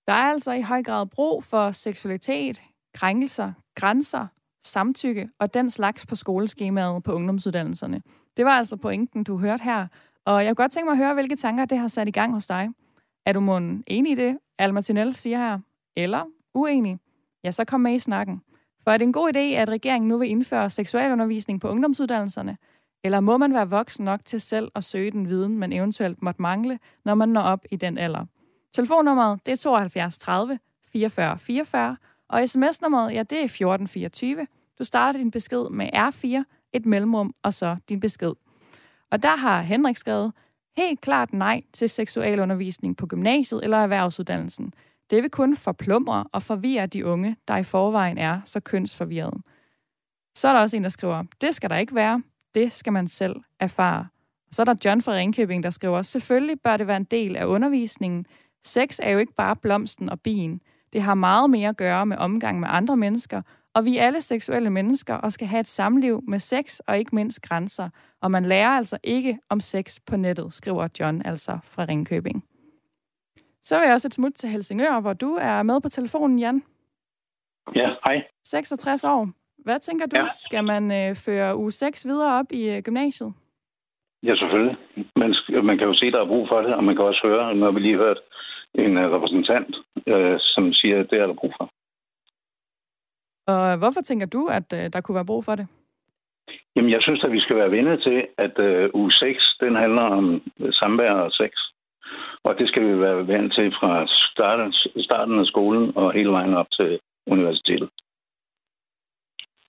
[0.07, 2.61] Der er altså i høj grad brug for seksualitet,
[2.93, 4.27] krænkelser, grænser,
[4.63, 8.01] samtykke og den slags på skoleskemaet på ungdomsuddannelserne.
[8.37, 9.87] Det var altså pointen, du hørte her.
[10.25, 12.33] Og jeg kunne godt tænke mig at høre, hvilke tanker det har sat i gang
[12.33, 12.69] hos dig.
[13.25, 15.59] Er du måden enig i det, Alma Tunnel siger her,
[15.97, 16.99] eller uenig?
[17.43, 18.41] Ja, så kom med i snakken.
[18.83, 22.57] For er det en god idé, at regeringen nu vil indføre seksualundervisning på ungdomsuddannelserne?
[23.03, 26.41] Eller må man være voksen nok til selv at søge den viden, man eventuelt måtte
[26.41, 28.25] mangle, når man når op i den alder?
[28.73, 30.59] Telefonnummeret det er 72 30
[30.91, 31.97] 44 44,
[32.29, 34.47] og sms-nummeret ja, det er 1424.
[34.79, 38.33] Du starter din besked med R4, et mellemrum, og så din besked.
[39.09, 40.33] Og der har Henrik skrevet,
[40.77, 44.73] helt klart nej til seksualundervisning på gymnasiet eller erhvervsuddannelsen.
[45.11, 49.41] Det vil kun forplumre og forvirre de unge, der i forvejen er så kønsforvirret.
[50.35, 52.23] Så er der også en, der skriver, det skal der ikke være.
[52.55, 54.07] Det skal man selv erfare.
[54.47, 57.35] Og så er der John fra Ringkøbing, der skriver, selvfølgelig bør det være en del
[57.35, 58.25] af undervisningen.
[58.65, 60.61] Sex er jo ikke bare blomsten og bien.
[60.93, 63.41] Det har meget mere at gøre med omgang med andre mennesker,
[63.73, 67.15] og vi er alle seksuelle mennesker og skal have et samliv med sex og ikke
[67.15, 67.89] mindst grænser.
[68.21, 72.43] Og man lærer altså ikke om sex på nettet, skriver John altså fra Ringkøbing.
[73.63, 76.63] Så vil jeg også et smut til Helsingør, hvor du er med på telefonen, Jan.
[77.75, 78.23] Ja, hej.
[78.43, 79.29] 66 år.
[79.57, 80.15] Hvad tænker du?
[80.15, 80.27] Ja.
[80.33, 83.33] Skal man øh, føre uge 6 videre op i øh, gymnasiet?
[84.23, 84.77] Ja, selvfølgelig.
[85.15, 87.55] Man, man kan jo se, der er brug for det, og man kan også høre,
[87.55, 88.19] når vi lige hørt
[88.73, 89.75] en uh, repræsentant,
[90.07, 91.69] uh, som siger, at det er der brug for.
[93.47, 95.67] Og hvorfor tænker du, at uh, der kunne være brug for det?
[96.75, 100.01] Jamen, jeg synes, at vi skal være venner til, at uh, uge 6, den handler
[100.01, 101.51] om samvær og sex.
[102.43, 106.53] Og det skal vi være vant til fra starten, starten af skolen og hele vejen
[106.53, 107.89] op til universitetet.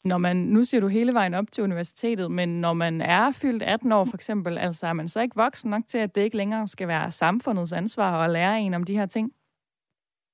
[0.05, 3.63] Når man, nu siger du hele vejen op til universitetet, men når man er fyldt
[3.63, 6.37] 18 år for eksempel, altså er man så ikke voksen nok til, at det ikke
[6.37, 9.33] længere skal være samfundets ansvar at lære en om de her ting?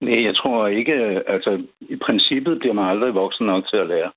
[0.00, 0.92] Nej, jeg tror ikke,
[1.26, 4.10] altså i princippet bliver man aldrig voksen nok til at lære.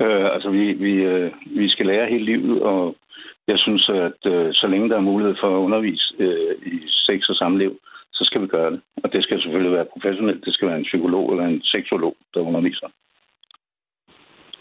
[0.00, 2.96] Øh, altså vi, vi, øh, vi skal lære hele livet, og
[3.48, 7.28] jeg synes, at øh, så længe der er mulighed for at undervise øh, i sex
[7.28, 7.72] og samliv,
[8.12, 8.80] så skal vi gøre det.
[9.02, 10.44] Og det skal selvfølgelig være professionelt.
[10.44, 12.88] Det skal være en psykolog eller en seksolog, der underviser.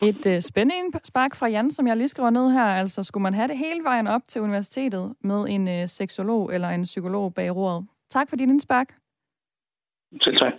[0.02, 2.66] Et øh, spændende spark fra Jan, som jeg lige skriver ned her.
[2.66, 6.70] Altså, skulle man have det hele vejen op til universitetet med en øh, seksolog eller
[6.70, 7.86] en psykolog bag roret?
[8.10, 8.88] Tak for din indspark.
[10.22, 10.54] Selv tak.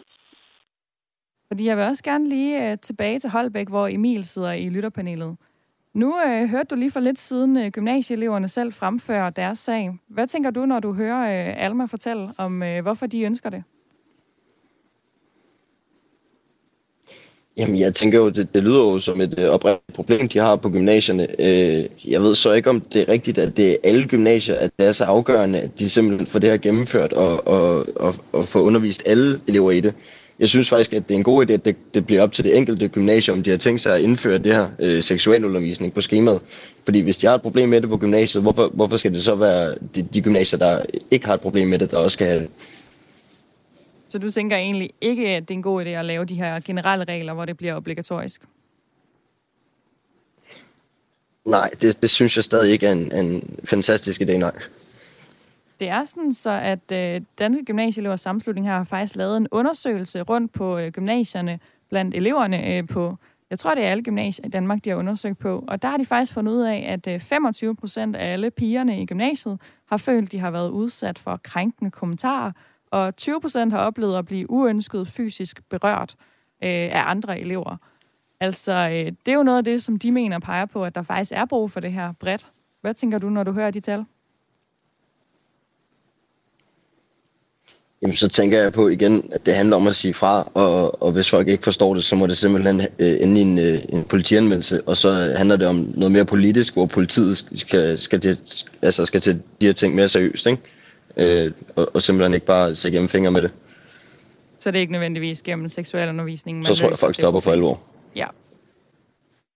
[1.49, 5.37] Fordi jeg vil også gerne lige øh, tilbage til Holbæk, hvor Emil sidder i lytterpanelet.
[5.95, 9.91] Nu øh, hørte du lige for lidt siden øh, gymnasieeleverne selv fremføre deres sag.
[10.09, 13.63] Hvad tænker du, når du hører øh, Alma fortælle om, øh, hvorfor de ønsker det?
[17.59, 20.57] Jamen, jeg tænker jo, det, det lyder jo som et øh, oprigtigt problem, de har
[20.57, 21.41] på gymnasierne.
[21.41, 24.71] Øh, jeg ved så ikke, om det er rigtigt, at det er alle gymnasier, at
[24.79, 28.45] det er så afgørende, at de simpelthen får det her gennemført og, og, og, og
[28.45, 29.95] får undervist alle elever i det.
[30.39, 32.45] Jeg synes faktisk, at det er en god idé, at det, det bliver op til
[32.45, 36.43] det enkelte gymnasium, de har tænkt sig at indføre det her øh, seksualundervisning på skemaet.
[36.85, 39.35] Fordi hvis de har et problem med det på gymnasiet, hvorfor, hvorfor skal det så
[39.35, 42.41] være de, de gymnasier, der ikke har et problem med det, der også skal have
[42.41, 42.51] det?
[44.09, 46.61] Så du tænker egentlig ikke, at det er en god idé at lave de her
[46.61, 48.41] generelle regler, hvor det bliver obligatorisk?
[51.45, 54.53] Nej, det, det synes jeg stadig ikke er en, en fantastisk idé, nej.
[55.81, 60.53] Det er sådan så, at øh, Danske Gymnasieelevers Sammenslutning har faktisk lavet en undersøgelse rundt
[60.53, 63.17] på øh, gymnasierne blandt eleverne øh, på,
[63.51, 65.65] jeg tror det er alle gymnasier i Danmark, de har undersøgt på.
[65.69, 69.03] Og der har de faktisk fundet ud af, at øh, 25 procent af alle pigerne
[69.03, 72.53] i gymnasiet har følt, de har været udsat for krænkende kommentarer,
[72.91, 76.17] og 20 procent har oplevet at blive uønsket fysisk berørt
[76.63, 77.77] øh, af andre elever.
[78.41, 81.03] Altså, øh, det er jo noget af det, som de mener peger på, at der
[81.03, 82.53] faktisk er brug for det her bredt.
[82.81, 84.05] Hvad tænker du, når du hører de tal?
[88.03, 91.13] Jamen, så tænker jeg på igen, at det handler om at sige fra, og, og
[91.13, 94.05] hvis folk ikke forstår det, så må det simpelthen øh, ende i en, øh, en
[94.05, 98.39] politianmeldelse, og så handler det om noget mere politisk, hvor politiet skal, skal, til,
[98.83, 100.63] altså skal til de her ting mere seriøst, ikke?
[101.17, 103.51] øh, og, og simpelthen ikke bare se gennem fingre med det.
[104.59, 106.67] Så det er ikke nødvendigvis gennem seksuel undervisning?
[106.67, 107.81] Så tror jeg, folk stopper for alvor.
[108.17, 108.27] Ja.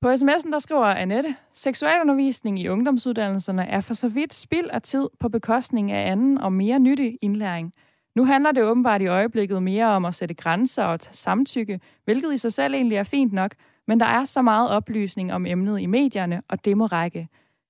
[0.00, 5.06] På sms'en der skriver Annette, seksualundervisning i ungdomsuddannelserne er for så vidt spild af tid
[5.20, 7.72] på bekostning af anden og mere nyttig indlæring.
[8.14, 12.36] Nu handler det åbenbart i øjeblikket mere om at sætte grænser og samtykke, hvilket i
[12.36, 13.54] sig selv egentlig er fint nok,
[13.86, 17.28] men der er så meget oplysning om emnet i medierne, og det må række.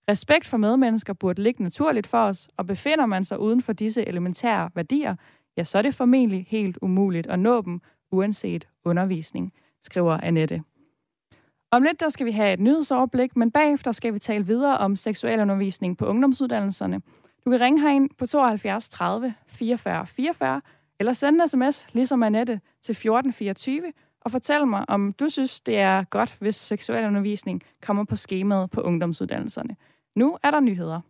[0.09, 4.09] Respekt for medmennesker burde ligge naturligt for os, og befinder man sig uden for disse
[4.09, 5.17] elementære værdier,
[5.57, 7.81] ja, så er det formentlig helt umuligt at nå dem,
[8.13, 9.53] uanset undervisning,
[9.83, 10.63] skriver Annette.
[11.71, 14.97] Om lidt der skal vi have et nyhedsoverblik, men bagefter skal vi tale videre om
[14.97, 17.01] seksualundervisning på ungdomsuddannelserne.
[17.45, 20.61] Du kan ringe herind på 72 30 44 44,
[20.99, 25.79] eller sende en sms, ligesom Annette, til 1424, og fortæl mig, om du synes, det
[25.79, 29.77] er godt, hvis seksualundervisning kommer på skemaet på ungdomsuddannelserne.
[30.17, 31.01] Nu er der nyheder.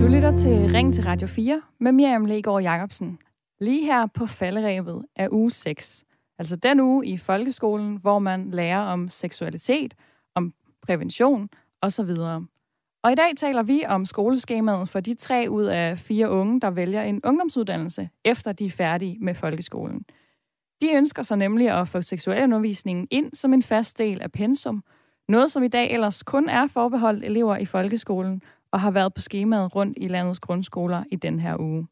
[0.00, 3.18] Du lytter til Ring til Radio 4 med Miriam Legaard Jacobsen.
[3.60, 6.04] Lige her på falderæbet er uge 6.
[6.38, 9.94] Altså den uge i folkeskolen, hvor man lærer om seksualitet,
[10.34, 11.48] om prævention
[11.82, 12.10] osv.
[13.02, 16.70] Og i dag taler vi om skoleskemaet for de tre ud af fire unge, der
[16.70, 20.04] vælger en ungdomsuddannelse, efter de er færdige med folkeskolen.
[20.82, 24.84] De ønsker sig nemlig at få seksualundervisningen ind som en fast del af pensum,
[25.28, 29.20] noget som i dag ellers kun er forbeholdt elever i folkeskolen og har været på
[29.20, 31.86] skemaet rundt i landets grundskoler i den her uge.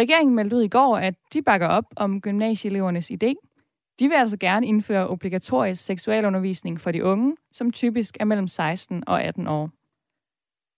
[0.00, 3.34] Regeringen meldte ud i går, at de bakker op om gymnasieelevernes idé.
[4.00, 9.04] De vil altså gerne indføre obligatorisk seksualundervisning for de unge, som typisk er mellem 16
[9.06, 9.70] og 18 år.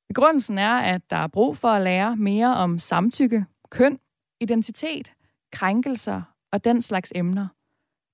[0.09, 3.99] Begrundelsen er, at der er brug for at lære mere om samtykke, køn,
[4.41, 5.13] identitet,
[5.53, 7.49] krænkelser og den slags emner.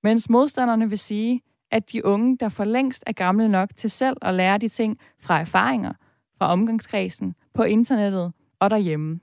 [0.02, 4.16] Mens modstanderne vil sige, at de unge, der for længst er gamle nok til selv
[4.22, 5.92] at lære de ting fra erfaringer,
[6.38, 9.20] fra omgangskredsen, på internettet og derhjemme.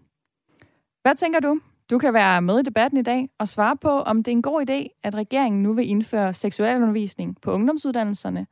[1.02, 1.60] Hvad tænker du?
[1.90, 4.42] Du kan være med i debatten i dag og svare på, om det er en
[4.42, 8.48] god idé, at regeringen nu vil indføre seksualundervisning på ungdomsuddannelserne,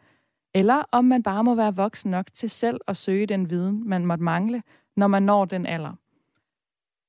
[0.53, 4.05] eller om man bare må være voksen nok til selv at søge den viden, man
[4.05, 4.63] måtte mangle,
[4.95, 5.93] når man når den alder.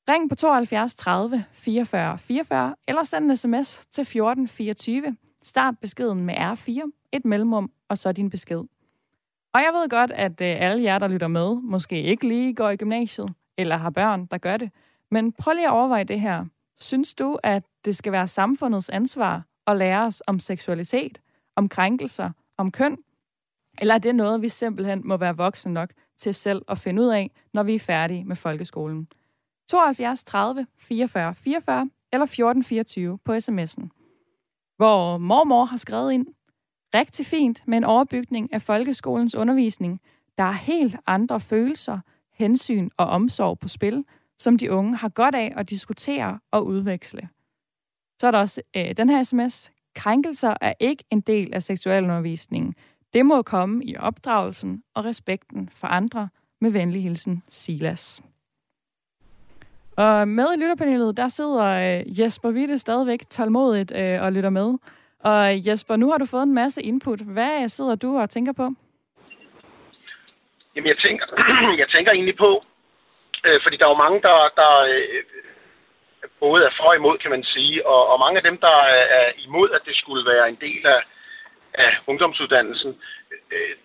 [0.08, 5.16] Ring på 72 30 44 44, eller send en sms til 14 24.
[5.42, 8.62] Start beskeden med R4, et mellemrum, og så din besked.
[9.54, 12.70] Og jeg ved godt, at øh, alle jer, der lytter med, måske ikke lige går
[12.70, 14.70] i gymnasiet, eller har børn, der gør det.
[15.10, 16.44] Men prøv lige at overveje det her.
[16.80, 21.20] Synes du, at det skal være samfundets ansvar at lære os om seksualitet,
[21.56, 22.98] om krænkelser, om køn?
[23.80, 27.08] Eller er det noget, vi simpelthen må være voksne nok til selv at finde ud
[27.08, 29.08] af, når vi er færdige med folkeskolen?
[29.68, 33.88] 72 30 44 44 eller 14 24 på sms'en.
[34.76, 36.26] Hvor mormor har skrevet ind,
[36.94, 40.00] rigtig fint med en overbygning af folkeskolens undervisning.
[40.38, 41.98] Der er helt andre følelser,
[42.32, 44.04] hensyn og omsorg på spil,
[44.38, 47.28] som de unge har godt af at diskutere og udveksle.
[48.20, 49.72] Så er der også øh, den her sms.
[49.94, 52.74] Krænkelser er ikke en del af seksualundervisningen.
[53.14, 56.28] Det må komme i opdragelsen og respekten for andre.
[56.60, 58.22] Med venlig hilsen, Silas.
[59.96, 64.74] Og med i lytterpanelet, der sidder øh, Jesper Witte stadigvæk tålmodigt øh, og lytter med.
[65.18, 67.20] Og Jesper, nu har du fået en masse input.
[67.20, 68.70] Hvad sidder du og tænker på?
[70.76, 71.24] Jamen, jeg tænker,
[71.82, 72.64] jeg tænker egentlig på,
[73.44, 75.22] øh, fordi der er jo mange, der, der øh,
[76.40, 79.04] både er for og imod, kan man sige, og, og mange af dem, der er,
[79.20, 81.02] er imod, at det skulle være en del af,
[81.74, 83.00] af ungdomsuddannelsen,
[83.52, 83.76] øh,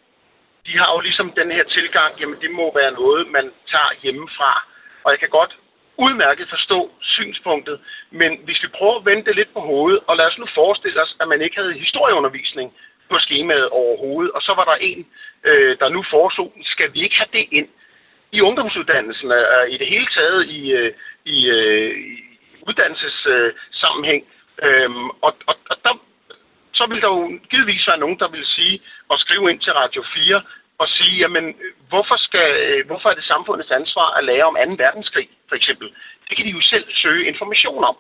[0.66, 4.68] de har jo ligesom den her tilgang, jamen det må være noget, man tager hjemmefra.
[5.04, 5.58] Og jeg kan godt
[5.98, 7.80] udmærket forstå synspunktet,
[8.12, 11.02] men hvis vi prøver at vende det lidt på hovedet, og lad os nu forestille
[11.02, 12.74] os, at man ikke havde historieundervisning
[13.10, 15.08] på skemaet overhovedet, og så var der en,
[15.44, 17.70] øh, der nu foreslog, skal vi ikke have det ind
[18.32, 20.94] i ungdomsuddannelsen, og i det hele taget i, øh,
[21.26, 22.30] i, øh, i
[22.68, 24.24] uddannelsessammenhæng.
[24.64, 25.94] Øhm, og, og, og der,
[26.74, 30.04] så vil der jo givetvis være nogen, der vil sige og skrive ind til Radio
[30.14, 30.42] 4
[30.78, 31.56] og sige, jamen,
[31.90, 34.84] hvorfor, skal, øh, hvorfor er det samfundets ansvar at lære om 2.
[34.84, 35.88] verdenskrig, for eksempel?
[36.30, 37.98] Det kan de jo selv søge information om.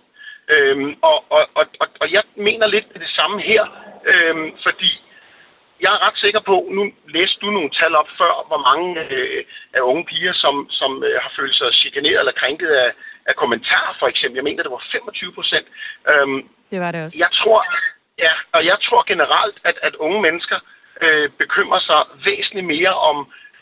[0.50, 3.64] Øhm, og, og, og, og jeg mener lidt det samme her,
[4.06, 4.92] øhm, fordi
[5.82, 9.44] jeg er ret sikker på, nu læste du nogle tal op før, hvor mange øh,
[9.74, 12.92] af unge piger, som, som øh, har følt sig chikaneret eller krænket af,
[13.26, 14.36] af kommentarer, for eksempel.
[14.36, 15.68] Jeg mener, det var 25 procent.
[16.12, 16.40] Øhm,
[16.72, 17.18] det var det også.
[17.24, 17.60] Jeg tror,
[18.26, 20.60] ja, og jeg tror generelt, at, at unge mennesker
[21.02, 23.18] øh, bekymrer sig væsentligt mere om,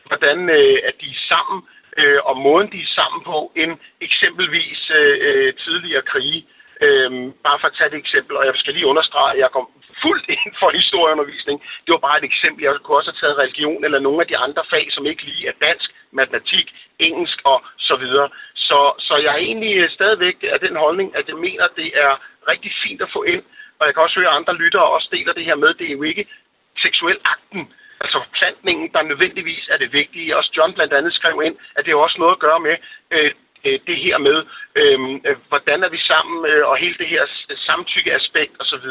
[0.08, 1.60] hvordan øh, at de er sammen,
[1.98, 6.46] øh, og måden de er sammen på, end eksempelvis øh, øh tidligere krige.
[6.82, 9.68] Øhm, bare for at tage et eksempel, og jeg skal lige understrege, at jeg kom
[10.02, 11.58] fuldt ind for historieundervisning.
[11.86, 12.64] Det var bare et eksempel.
[12.64, 15.48] Jeg kunne også have taget religion eller nogle af de andre fag, som ikke lige
[15.48, 16.68] er dansk, matematik,
[17.00, 18.30] engelsk og så videre.
[18.56, 21.90] Så, så jeg er egentlig øh, stadigvæk af den holdning, at jeg mener, at det
[22.06, 22.12] er
[22.52, 23.44] rigtig fint at få ind.
[23.80, 25.74] Og jeg kan også høre, at andre lyttere også deler det her med.
[25.74, 26.28] Det er jo ikke
[26.78, 30.38] seksuel akten, altså plantningen, der nødvendigvis er det vigtige.
[30.38, 32.76] Også John blandt andet skrev ind, at det har også noget at gøre med
[33.12, 33.32] øh,
[33.66, 34.38] øh, det her med,
[34.76, 35.00] øh,
[35.48, 37.24] hvordan er vi sammen, øh, og hele det her
[37.68, 38.88] samtykkeaspekt osv.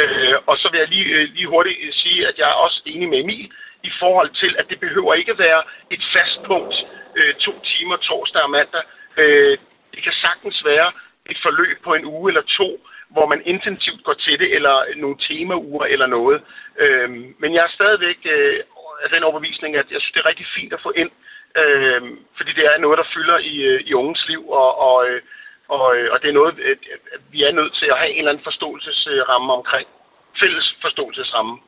[0.00, 3.08] Øh, og så vil jeg lige, øh, lige hurtigt sige, at jeg er også enig
[3.08, 6.74] med Emil i forhold til, at det behøver ikke være et fast punkt
[7.16, 8.82] øh, to timer torsdag og mandag.
[9.16, 9.58] Øh,
[9.94, 10.92] det kan sagtens være
[11.30, 15.16] et forløb på en uge eller to, hvor man intensivt går til det, eller nogle
[15.28, 16.42] temauger eller noget.
[16.78, 18.60] Øh, men jeg er stadigvæk øh,
[19.04, 22.02] af den overbevisning, at jeg synes, det er rigtig fint at få ind, øh, øh,
[22.36, 25.20] fordi det er noget, der fylder i, øh, i unges liv, og, og, øh,
[25.68, 26.54] Og, øh, og det er noget,
[27.32, 29.88] vi er nødt til at have en eller anden forståelsesramme omkring.
[30.40, 31.58] Fælles forståelsesramme.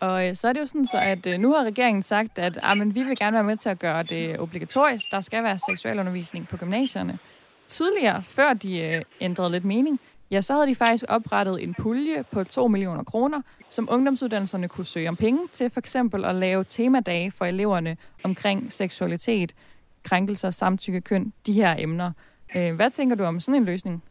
[0.00, 2.58] Og øh, så er det jo sådan, så at øh, nu har regeringen sagt, at
[2.62, 5.10] ah, men vi vil gerne være med til at gøre det obligatorisk.
[5.10, 7.18] Der skal være seksualundervisning på gymnasierne.
[7.66, 10.00] Tidligere, før de øh, ændrede lidt mening,
[10.34, 14.84] ja, så havde de faktisk oprettet en pulje på 2 millioner kroner, som ungdomsuddannelserne kunne
[14.84, 19.54] søge om penge til for eksempel at lave temadage for eleverne omkring seksualitet,
[20.02, 22.12] krænkelser, samtykke, køn, de her emner.
[22.56, 24.04] Øh, hvad tænker du om sådan en løsning?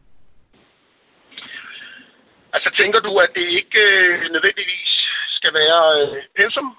[2.53, 4.91] Altså tænker du, at det ikke øh, nødvendigvis
[5.29, 6.75] skal være øh, pensum?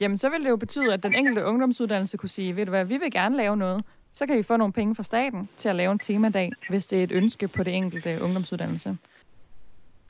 [0.00, 2.84] Jamen, så vil det jo betyde, at den enkelte ungdomsuddannelse kunne sige, ved du hvad,
[2.84, 3.84] vi vil gerne lave noget,
[4.18, 6.98] så kan I få nogle penge fra staten til at lave en temadag, hvis det
[6.98, 8.88] er et ønske på det enkelte ungdomsuddannelse.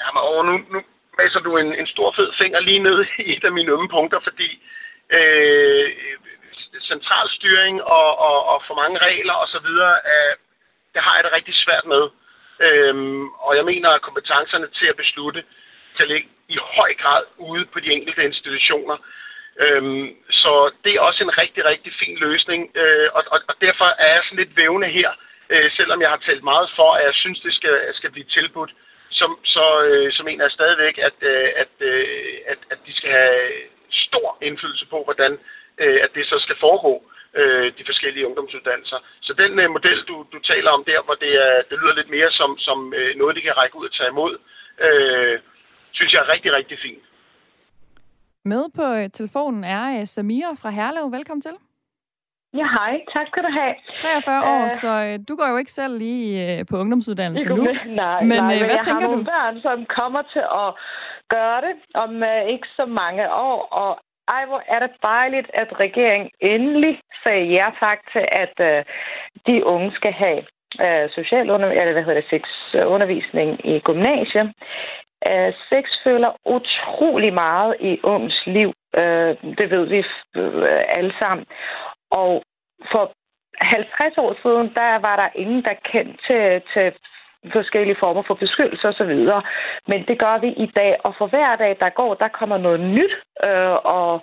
[0.01, 0.79] Jamen, og nu, nu
[1.19, 4.21] masser du en, en stor fed finger lige ned i et af mine ømme punkter,
[4.29, 4.51] fordi
[5.19, 5.87] øh,
[6.91, 9.71] centralstyring og, og, og for mange regler osv.,
[10.15, 10.35] øh,
[10.95, 12.05] det har jeg det rigtig svært med.
[12.67, 15.43] Øhm, og jeg mener, at kompetencerne til at beslutte
[15.97, 18.97] kan ligge i høj grad ude på de enkelte institutioner.
[19.65, 23.85] Øhm, så det er også en rigtig, rigtig fin løsning, øh, og, og, og derfor
[23.85, 25.11] er jeg sådan lidt vævende her,
[25.51, 28.73] øh, selvom jeg har talt meget for, at jeg synes, det skal, skal blive tilbudt,
[29.11, 32.07] som, så, øh, så mener jeg stadigvæk, at, øh, at, øh,
[32.47, 33.41] at, at de skal have
[33.91, 35.39] stor indflydelse på, hvordan
[35.79, 37.03] øh, at det så skal foregå,
[37.35, 38.99] øh, de forskellige ungdomsuddannelser.
[39.21, 42.11] Så den øh, model, du, du taler om der, hvor det, er, det lyder lidt
[42.11, 44.39] mere som, som øh, noget, de kan række ud og tage imod,
[44.87, 45.39] øh,
[45.93, 47.03] synes jeg er rigtig, rigtig fint.
[48.53, 51.13] Med på øh, telefonen er øh, Samira fra Herlev.
[51.13, 51.57] Velkommen til.
[52.61, 52.95] Ja, hej.
[53.15, 53.75] Tak skal du have.
[53.93, 57.57] 43 år, uh, så øh, du går jo ikke selv lige på ungdomsuddannelse nu.
[58.03, 59.11] Nej, men, nej, hvad jeg tænker har du?
[59.11, 60.71] nogle børn, som kommer til at
[61.35, 63.91] gøre det om uh, ikke så mange år, og
[64.37, 68.81] ej, hvor er det dejligt, at regeringen endelig sagde ja tak til, at uh,
[69.47, 70.41] de unge skal have
[70.85, 74.49] uh, socialundervisning, eller hvad hedder det, sexundervisning i gymnasiet.
[75.27, 78.73] Uh, sex føler utrolig meget i unges liv.
[78.97, 80.05] Uh, det ved vi
[80.37, 81.47] øh, alle sammen.
[82.11, 82.43] Og
[82.93, 83.13] for
[83.61, 86.93] 50 år siden, der var der ingen, der kendte til, til
[87.53, 89.15] forskellige former for beskyttelse osv.
[89.87, 92.81] Men det gør vi i dag, og for hver dag, der går, der kommer noget
[92.81, 94.23] nyt, øh, og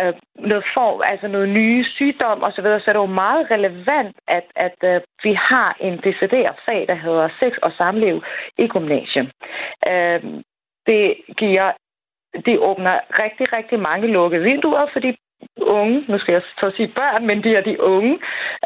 [0.00, 2.80] øh, noget form, altså noget nye sygdom osv., så, videre.
[2.80, 6.94] så er det jo meget relevant, at, at øh, vi har en decideret fag, der
[6.94, 8.22] hedder sex og samliv
[8.58, 9.32] i gymnasiet.
[9.88, 10.22] Øh,
[10.86, 11.72] det giver
[12.46, 15.16] det åbner rigtig, rigtig mange lukkede vinduer, fordi
[15.60, 18.18] unge, nu skal jeg så sige børn, men de er de unge.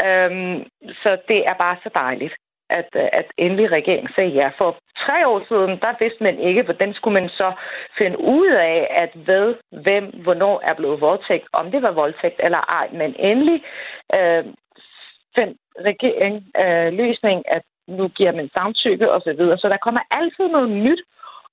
[0.06, 0.64] Øhm,
[1.02, 2.34] så det er bare så dejligt
[2.70, 2.88] at,
[3.20, 4.48] at endelig regeringen sagde ja.
[4.58, 4.70] For
[5.06, 7.52] tre år siden, der vidste man ikke, hvordan skulle man så
[7.98, 12.58] finde ud af, at ved hvem, hvornår er blevet voldtægt, om det var voldtægt eller
[12.78, 12.88] ej.
[12.92, 13.58] Men endelig
[14.16, 14.44] øh,
[15.36, 15.58] fandt
[15.90, 19.22] regeringen øh, løsning, at nu giver man samtykke osv.
[19.22, 19.58] Så, videre.
[19.58, 21.02] så der kommer altid noget nyt,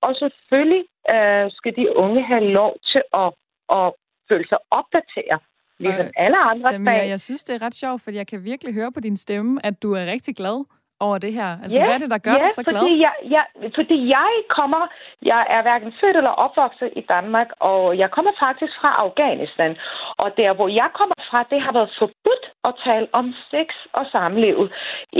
[0.01, 0.83] og selvfølgelig
[1.15, 3.29] øh, skal de unge have lov til at,
[3.77, 3.87] at
[4.29, 5.41] føle sig opdateret,
[5.79, 7.09] ligesom alle andre Samira, fag.
[7.09, 9.83] jeg synes, det er ret sjovt, fordi jeg kan virkelig høre på din stemme, at
[9.83, 10.65] du er rigtig glad
[10.99, 11.49] over det her.
[11.63, 12.79] Altså, Ja, hvad er det, der gør ja, dig så glad?
[12.81, 14.87] fordi Jeg, jeg, fordi jeg kommer,
[15.21, 19.77] jeg er hverken født eller opvokset i Danmark, og jeg kommer faktisk fra Afghanistan.
[20.17, 24.05] Og der, hvor jeg kommer fra, det har været forbudt at tale om sex og
[24.11, 24.71] samlivet.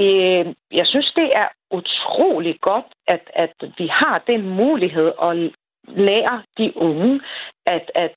[0.01, 0.45] Øh,
[0.79, 5.35] Jeg synes, det er utrolig godt, at, at vi har den mulighed at
[5.87, 7.21] lære de unge,
[7.65, 8.15] at, at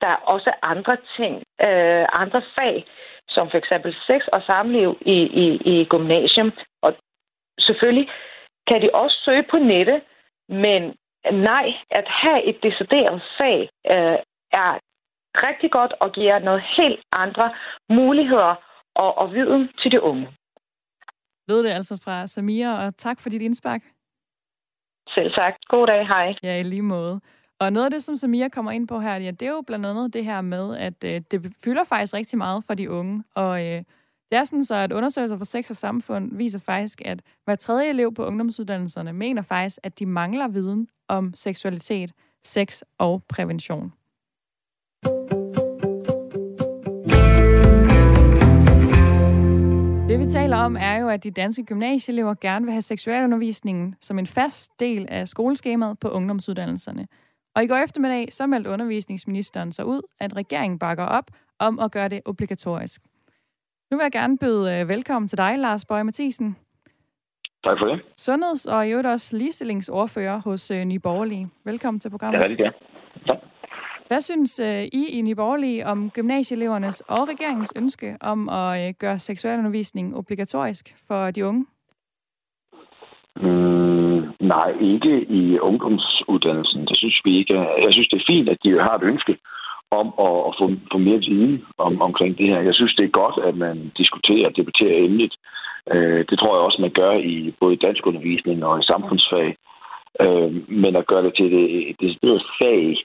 [0.00, 1.34] der er også andre ting,
[1.66, 2.86] øh, andre fag,
[3.28, 6.52] som for eksempel sex og samliv i, i, i gymnasium.
[6.82, 6.96] Og
[7.60, 8.08] selvfølgelig
[8.68, 10.02] kan de også søge på nettet,
[10.48, 10.82] men
[11.32, 14.18] nej, at have et decideret fag øh,
[14.52, 14.78] er
[15.34, 17.54] rigtig godt og giver noget helt andre
[17.88, 18.54] muligheder
[18.94, 20.28] og, og viden til de unge.
[21.48, 23.82] Lød det altså fra Samira, og tak for dit indspark.
[25.08, 25.54] Selv tak.
[25.68, 26.06] God dag.
[26.06, 26.34] Hej.
[26.42, 27.20] Ja, i lige måde.
[27.60, 29.86] Og noget af det, som Samia kommer ind på her, ja, det er jo blandt
[29.86, 33.24] andet det her med, at øh, det fylder faktisk rigtig meget for de unge.
[33.34, 33.82] Og øh,
[34.30, 37.88] det er sådan så, at undersøgelser for sex og samfund viser faktisk, at hver tredje
[37.88, 42.12] elev på ungdomsuddannelserne mener faktisk, at de mangler viden om seksualitet,
[42.44, 43.92] sex og prævention.
[50.08, 54.18] Det vi taler om er jo, at de danske gymnasieelever gerne vil have seksualundervisningen som
[54.18, 57.06] en fast del af skoleskemaet på ungdomsuddannelserne.
[57.54, 61.92] Og i går eftermiddag så meldte undervisningsministeren så ud, at regeringen bakker op om at
[61.92, 63.02] gøre det obligatorisk.
[63.90, 66.56] Nu vil jeg gerne byde øh, velkommen til dig, Lars Bøge Mathisen,
[67.64, 68.00] Tak for det.
[68.16, 71.48] sundheds- og i øvrigt også ligestillingsordfører hos øh, Nye Borgerlige.
[71.64, 72.40] Velkommen til Ja, programmet.
[72.40, 72.74] rigtig gerne.
[73.26, 73.38] Tak.
[74.06, 79.18] Hvad synes øh, I i Nye Borgerlige om gymnasieelevernes og regeringens ønske om at gøre
[79.18, 81.66] seksualundervisning obligatorisk for de unge?
[83.42, 86.86] Mm, nej, ikke i ungdomsuddannelsen.
[86.86, 87.54] Det synes vi ikke.
[87.54, 89.36] Jeg synes, det er fint, at de har et ønske
[89.90, 92.60] om at, at få, få mere viden om, omkring det her.
[92.60, 95.34] Jeg synes, det er godt, at man diskuterer og debatterer emnet.
[95.92, 99.56] Øh, det tror jeg også, man gør i både dansk undervisning og i samfundsfag.
[100.20, 101.46] Øh, men at gøre det til
[101.90, 102.96] et det fag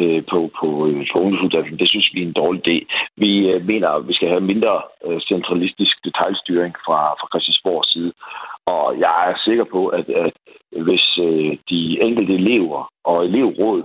[0.00, 2.76] øh, på, på, øh, på ungdomsuddannelsen, det synes vi er en dårlig idé.
[3.16, 8.12] Vi øh, mener, at vi skal have mindre øh, centralistisk detaljstyring fra, fra Christiansborgs side.
[8.66, 10.32] Og jeg er sikker på, at, at
[10.86, 11.04] hvis
[11.70, 13.82] de enkelte elever og elevråd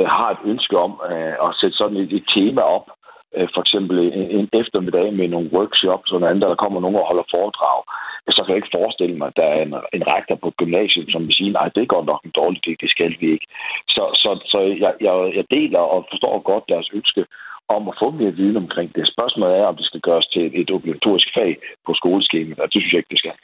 [0.00, 2.86] Øh, har et ønske om øh, at sætte sådan et, et tema op,
[3.36, 6.96] øh, for eksempel en, en eftermiddag med nogle workshops og noget andet, der kommer nogen
[6.96, 7.78] og holder foredrag,
[8.36, 11.26] så kan jeg ikke forestille mig, at der er en, en rektor på gymnasiet, som
[11.26, 13.46] vil sige, nej, det går nok en dårlig idé, det skal vi ikke.
[13.88, 17.24] Så, så, så jeg, jeg, jeg deler og forstår godt deres ønske
[17.76, 19.12] om at få mere viden omkring det.
[19.14, 21.56] Spørgsmålet er, om det skal gøres til et obligatorisk fag
[21.86, 23.36] på skoleskemaet, og det synes jeg ikke, det skal.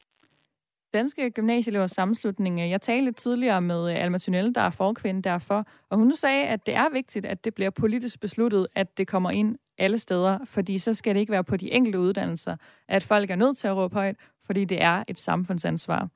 [0.96, 2.70] Danske Gymnasieelevers Sammenslutning.
[2.70, 6.46] Jeg talte lidt tidligere med øh, Alma Tunnel, der er forkvinde derfor, og hun sagde,
[6.46, 10.38] at det er vigtigt, at det bliver politisk besluttet, at det kommer ind alle steder,
[10.44, 12.56] fordi så skal det ikke være på de enkelte uddannelser,
[12.88, 14.16] at folk er nødt til at råbe højt,
[14.46, 16.08] fordi det er et samfundsansvar.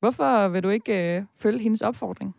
[0.00, 2.36] Hvorfor vil du ikke øh, følge hendes opfordring?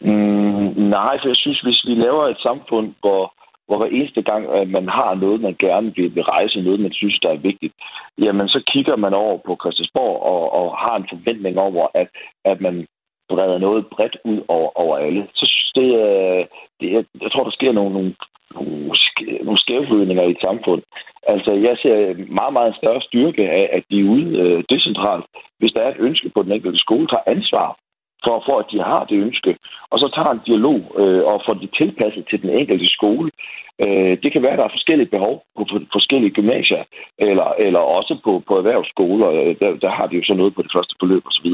[0.00, 3.37] Mm, nej, for jeg synes, hvis vi laver et samfund, hvor
[3.68, 6.92] hvor hver eneste gang, at man har noget, man gerne vil, vil rejse, noget, man
[6.92, 7.74] synes, der er vigtigt,
[8.18, 12.08] jamen så kigger man over på Christiansborg og, og har en forventning over, at,
[12.44, 12.86] at man
[13.28, 15.26] breder noget bredt ud over, over alle.
[15.34, 15.44] Så
[15.74, 16.46] det, øh,
[16.80, 18.14] det jeg, jeg tror, der sker nogle, nogle,
[18.54, 18.92] nogle,
[19.44, 20.82] nogle i et samfund.
[21.32, 25.24] Altså, jeg ser meget, meget større styrke af, at de er ude øh, decentralt.
[25.58, 27.78] Hvis der er et ønske på den enkelte skole, tager ansvar
[28.24, 29.56] for, for at de har det ønske,
[29.90, 33.30] og så tager en dialog øh, og får det tilpasset til den enkelte skole.
[33.84, 35.62] Øh, det kan være, at der er forskellige behov på
[35.92, 36.82] forskellige gymnasier,
[37.18, 39.28] eller, eller også på, på erhvervsskoler.
[39.30, 41.48] Øh, der, der har de jo så noget på det første forløb osv.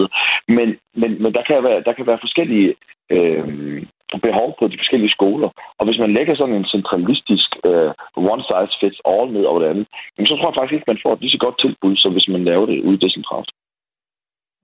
[0.56, 2.74] Men, men, men der, kan være, der kan være forskellige
[3.10, 3.82] øh,
[4.22, 5.48] behov på de forskellige skoler.
[5.78, 9.68] Og hvis man lægger sådan en centralistisk øh, one size fits all ned over det
[9.72, 9.86] andet,
[10.28, 12.44] så tror jeg faktisk ikke, man får et lige så godt tilbud, som hvis man
[12.44, 13.50] laver det ude decentralt.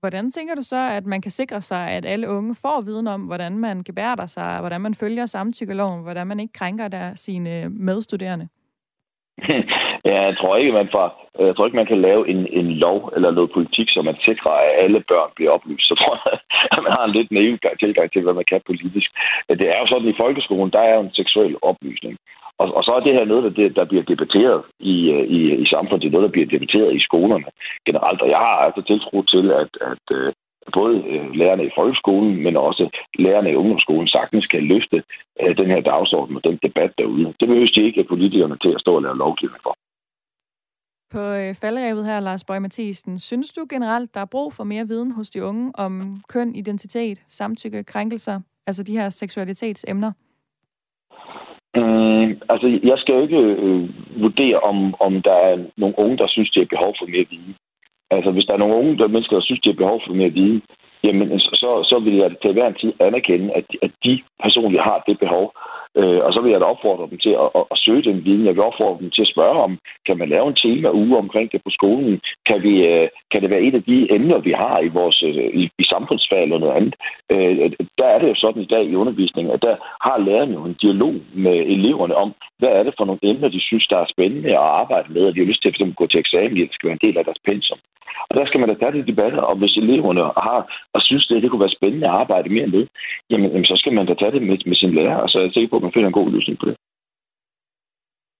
[0.01, 3.21] Hvordan tænker du så, at man kan sikre sig, at alle unge får viden om,
[3.21, 8.47] hvordan man gebærder sig, hvordan man følger samtykkeloven, hvordan man ikke krænker der sine medstuderende?
[10.09, 11.07] Ja, jeg tror ikke, man får,
[11.39, 14.51] jeg tror ikke, man kan lave en, en lov eller noget politik, så man sikrer,
[14.51, 15.87] at alle børn bliver oplyst.
[15.87, 16.39] Så tror jeg,
[16.73, 19.09] at man har en lidt naiv tilgang til, hvad man kan politisk.
[19.49, 22.17] Det er jo sådan, i folkeskolen, der er jo en seksuel oplysning.
[22.61, 24.95] Og, og så er det her noget, der, der bliver debatteret i,
[25.37, 26.01] i, i samfundet.
[26.01, 27.49] Det er noget, der bliver debatteret i skolerne
[27.85, 28.21] generelt.
[28.21, 30.33] Og jeg har altså tiltro til, at, at øh,
[30.73, 35.03] både øh, lærerne i folkeskolen, men også lærerne i ungdomsskolen sagtens kan løfte
[35.57, 37.25] den her dagsorden og den debat derude.
[37.39, 39.73] Det behøver de ikke politikerne til at stå og lave lovgivning for.
[41.11, 41.23] På
[41.61, 45.29] falderæbet her, Lars Bøge Mathisen, synes du generelt, der er brug for mere viden hos
[45.29, 50.11] de unge om køn, identitet, samtykke, krænkelser, altså de her seksualitetsemner?
[51.75, 53.89] Mm, altså, jeg skal jo ikke øh,
[54.21, 57.55] vurdere, om, om der er nogle unge, der synes, de har behov for mere viden.
[58.15, 60.29] Altså, hvis der er nogle unge der mennesker, der synes, de har behov for mere
[60.29, 60.61] viden,
[61.03, 65.03] jamen, så, så vil jeg til hver en tid anerkende, at, at de personligt har
[65.07, 65.53] det behov.
[65.99, 68.45] Øh, og så vil jeg da opfordre dem til at, at, at søge den viden.
[68.45, 71.51] Jeg vil opfordre dem til at spørge om, kan man lave en tema uge omkring
[71.51, 72.21] det på skolen?
[72.47, 75.49] Kan, vi, øh, kan det være et af de emner, vi har i vores øh,
[75.61, 76.95] i, i samfundsfag eller noget andet?
[77.31, 79.75] Øh, der er det jo sådan i dag i undervisningen, at der
[80.07, 83.61] har lærerne jo en dialog med eleverne om, hvad er det for nogle emner, de
[83.61, 86.19] synes, der er spændende at arbejde med, og de har lyst til at gå til
[86.19, 87.79] eksamen, det skal være en del af deres pensum.
[88.29, 90.59] Og der skal man da tage de debatter, og hvis eleverne har
[90.93, 92.87] og synes, det, det kunne være spændende at arbejde mere med,
[93.29, 95.43] jamen, jamen så skal man da tage det med, med sin lærer, og så er
[95.43, 96.75] jeg sikker på, at man finder en god løsning på det.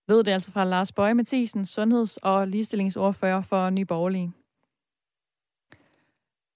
[0.08, 4.32] Ved det altså fra Lars Bøje Mathisen, sundheds- og ligestillingsordfører for Nye Borgerlige.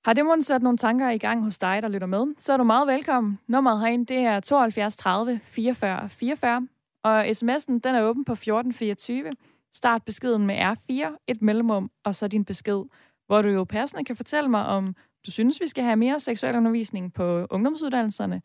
[0.05, 2.57] Har det måske sat nogle tanker i gang hos dig, der lytter med, så er
[2.57, 3.39] du meget velkommen.
[3.47, 6.69] Nummeret herinde, det er 72 30 44 44,
[7.05, 9.31] og sms'en, den er åben på 1424.
[9.75, 12.85] Start beskeden med R4, et mellemrum, og så din besked,
[13.27, 14.95] hvor du jo passende kan fortælle mig, om
[15.27, 18.43] du synes, vi skal have mere seksuel undervisning på ungdomsuddannelserne,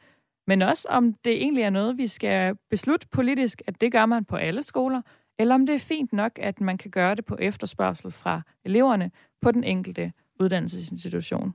[0.48, 4.26] men også om det egentlig er noget, vi skal beslutte politisk, at det gør man
[4.26, 5.02] på alle skoler,
[5.40, 9.12] eller om det er fint nok, at man kan gøre det på efterspørgsel fra eleverne
[9.42, 11.54] på den enkelte uddannelsesinstitution.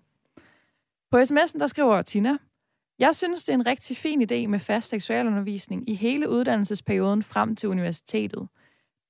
[1.11, 2.37] På sms'en der skriver Tina,
[2.99, 7.57] jeg synes, det er en rigtig fin idé med fast seksualundervisning i hele uddannelsesperioden frem
[7.57, 8.49] til universitetet.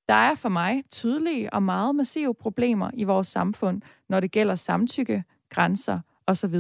[0.09, 4.55] Der er for mig tydelige og meget massive problemer i vores samfund, når det gælder
[4.55, 6.55] samtykke, grænser osv.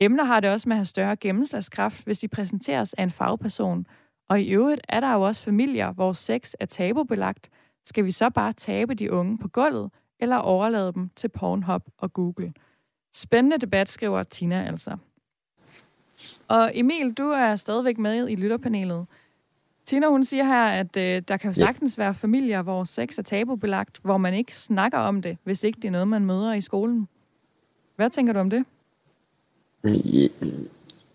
[0.00, 3.86] Emner har det også med at have større gennemslagskraft, hvis de præsenteres af en fagperson.
[4.28, 7.50] Og i øvrigt er der jo også familier, hvor sex er tabubelagt.
[7.86, 12.12] Skal vi så bare tabe de unge på gulvet, eller overlade dem til Pornhub og
[12.12, 12.52] Google?
[13.14, 14.96] Spændende debat, skriver Tina altså.
[16.48, 19.06] Og Emil, du er stadigvæk med i lytterpanelet.
[19.88, 23.22] Tina, hun siger her, at øh, der kan jo sagtens være familier, hvor sex er
[23.22, 26.60] tabubelagt, hvor man ikke snakker om det, hvis ikke det er noget, man møder i
[26.60, 27.08] skolen.
[27.96, 28.64] Hvad tænker du om det?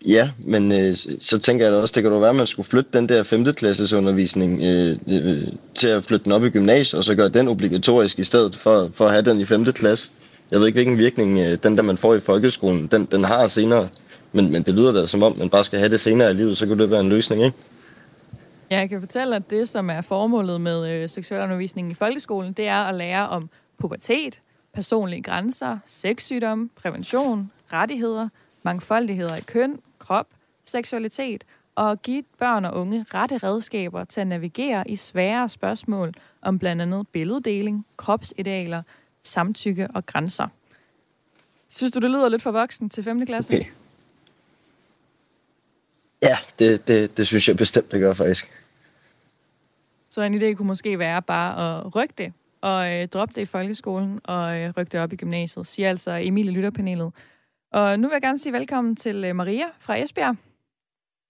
[0.06, 2.68] Ja, men øh, så tænker jeg da også, det kan jo være, at man skulle
[2.68, 3.44] flytte den der 5.
[3.44, 7.48] klasses undervisning øh, øh, til at flytte den op i gymnasiet, og så gøre den
[7.48, 9.64] obligatorisk i stedet for, for at have den i 5.
[9.64, 10.10] klasse.
[10.50, 13.46] Jeg ved ikke, hvilken virkning øh, den, der man får i folkeskolen, den, den har
[13.46, 13.88] senere.
[14.32, 16.58] Men, men det lyder da som om, man bare skal have det senere i livet,
[16.58, 17.56] så kunne det være en løsning, ikke?
[18.70, 22.68] Ja, jeg kan fortælle, at det, som er formålet med øh, seksualundervisningen i folkeskolen, det
[22.68, 24.42] er at lære om pubertet,
[24.72, 28.28] personlige grænser, sexsygdom, prævention, rettigheder,
[28.62, 30.26] mangfoldigheder i køn, krop,
[30.64, 31.44] seksualitet
[31.74, 36.12] og give børn og unge rette redskaber til at navigere i svære spørgsmål
[36.42, 38.82] om blandt andet billeddeling, kropsidealer,
[39.22, 40.48] samtykke og grænser.
[41.68, 43.26] Synes du, det lyder lidt for voksen til 5.
[43.26, 43.54] klasse?
[43.54, 43.64] Okay.
[46.24, 48.52] Ja, det, det, det synes jeg bestemt, det gør faktisk.
[50.10, 53.44] Så en idé kunne måske være bare at rykke det, og øh, droppe det i
[53.44, 57.12] folkeskolen, og øh, rykke det op i gymnasiet, siger altså Emilie Lytterpanelet.
[57.72, 60.36] Og nu vil jeg gerne sige velkommen til øh, Maria fra Esbjerg.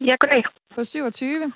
[0.01, 0.43] Ja, goddag.
[0.75, 1.53] På 27.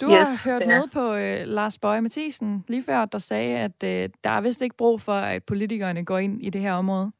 [0.00, 3.84] Du yes, har hørt med på øh, Lars Bøje Mathisen lige før, der sagde, at
[3.84, 7.12] øh, der er vist ikke brug for, at politikerne går ind i det her område.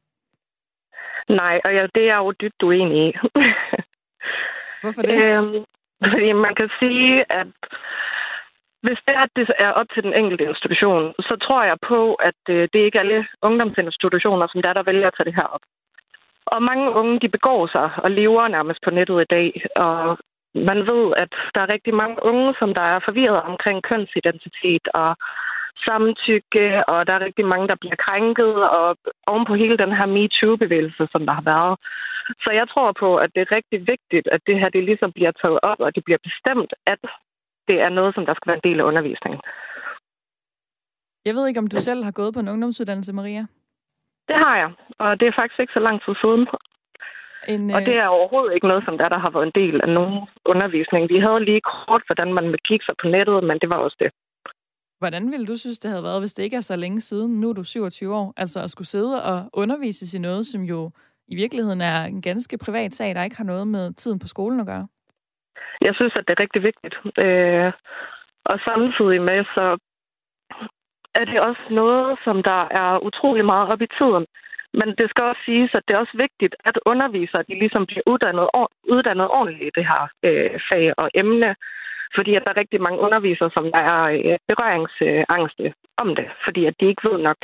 [1.29, 3.13] Nej, og ja, det er jeg jo dybt uenig i.
[4.81, 5.23] Hvorfor det?
[5.23, 5.65] Øhm,
[6.13, 7.47] fordi man kan sige, at
[8.83, 12.13] hvis det er, at det er op til den enkelte institution, så tror jeg på,
[12.13, 15.47] at øh, det ikke er alle ungdomsinstitutioner, som der, der vælger at tage det her
[15.55, 15.65] op.
[16.45, 19.65] Og mange unge, de begår sig og lever nærmest på nettet i dag.
[19.75, 20.17] Og
[20.55, 25.15] man ved, at der er rigtig mange unge, som der er forvirret omkring kønsidentitet og
[25.87, 28.97] samtykke, og der er rigtig mange, der bliver krænket, og
[29.27, 31.75] oven på hele den her MeToo-bevægelse, som der har været.
[32.43, 35.31] Så jeg tror på, at det er rigtig vigtigt, at det her det ligesom bliver
[35.31, 36.99] taget op, og det bliver bestemt, at
[37.67, 39.41] det er noget, som der skal være en del af undervisningen.
[41.25, 43.45] Jeg ved ikke, om du selv har gået på en ungdomsuddannelse, Maria?
[44.27, 46.47] Det har jeg, og det er faktisk ikke så lang tid siden.
[47.47, 49.81] En, og det øh, er overhovedet ikke noget, som der, der har været en del
[49.81, 51.09] af nogen undervisning.
[51.09, 54.11] Vi havde lige kort, hvordan man kigge sig på nettet, men det var også det.
[54.99, 57.39] Hvordan ville du synes, det havde været, hvis det ikke er så længe siden?
[57.39, 58.33] Nu er du 27 år.
[58.37, 60.91] Altså at skulle sidde og undervise i noget, som jo
[61.27, 64.59] i virkeligheden er en ganske privat sag, der ikke har noget med tiden på skolen
[64.59, 64.87] at gøre.
[65.81, 66.95] Jeg synes, at det er rigtig vigtigt.
[67.25, 67.71] Øh,
[68.45, 69.77] og samtidig med, så
[71.15, 74.25] er det også noget, som der er utrolig meget op i tiden.
[74.79, 78.05] Men det skal også siges, at det er også vigtigt, at undervisere de ligesom bliver
[78.11, 78.47] uddannet,
[78.93, 81.55] uddannet ordentligt i det her øh, fag og emne.
[82.15, 86.65] Fordi at der er rigtig mange undervisere, som der er øh, berøringsangste om det, fordi
[86.65, 87.37] at de ikke ved nok.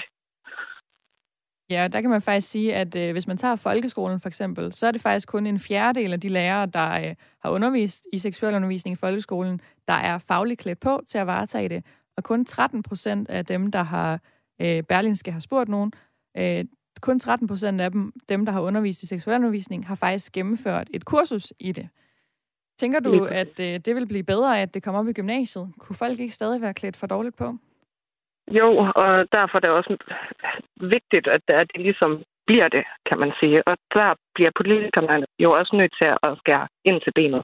[1.70, 4.88] Ja, der kan man faktisk sige, at øh, hvis man tager folkeskolen for eksempel, så
[4.88, 8.93] er det faktisk kun en fjerdedel af de lærere, der øh, har undervist i seksualundervisning
[8.93, 11.86] i folkeskolen, der er fagligt klædt på til at varetage det.
[12.18, 14.20] Og kun 13 procent af dem, der har,
[14.61, 15.93] øh, Berlinske har spurgt nogen,
[16.38, 16.66] øh,
[17.01, 21.05] kun 13 procent af dem, dem, der har undervist i seksualundervisning, har faktisk gennemført et
[21.05, 21.89] kursus i det.
[22.80, 25.72] Tænker du, at øh, det vil blive bedre, at det kommer op i gymnasiet?
[25.80, 27.57] Kunne folk ikke stadig være klædt for dårligt på?
[28.51, 29.97] Jo, og derfor er det også
[30.75, 33.67] vigtigt, at det ligesom bliver det, kan man sige.
[33.67, 37.43] Og der bliver politikerne jo også nødt til at skære ind til benet.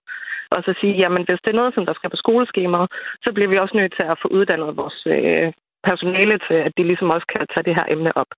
[0.51, 2.91] Og så sige, jamen hvis det er noget, som der skal på skoleskemaet,
[3.23, 6.83] så bliver vi også nødt til at få uddannet vores øh, personale til, at de
[6.83, 8.31] ligesom også kan tage det her emne op.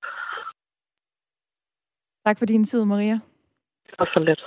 [2.25, 3.19] Tak for din tid, Maria.
[3.97, 4.45] Og så lidt.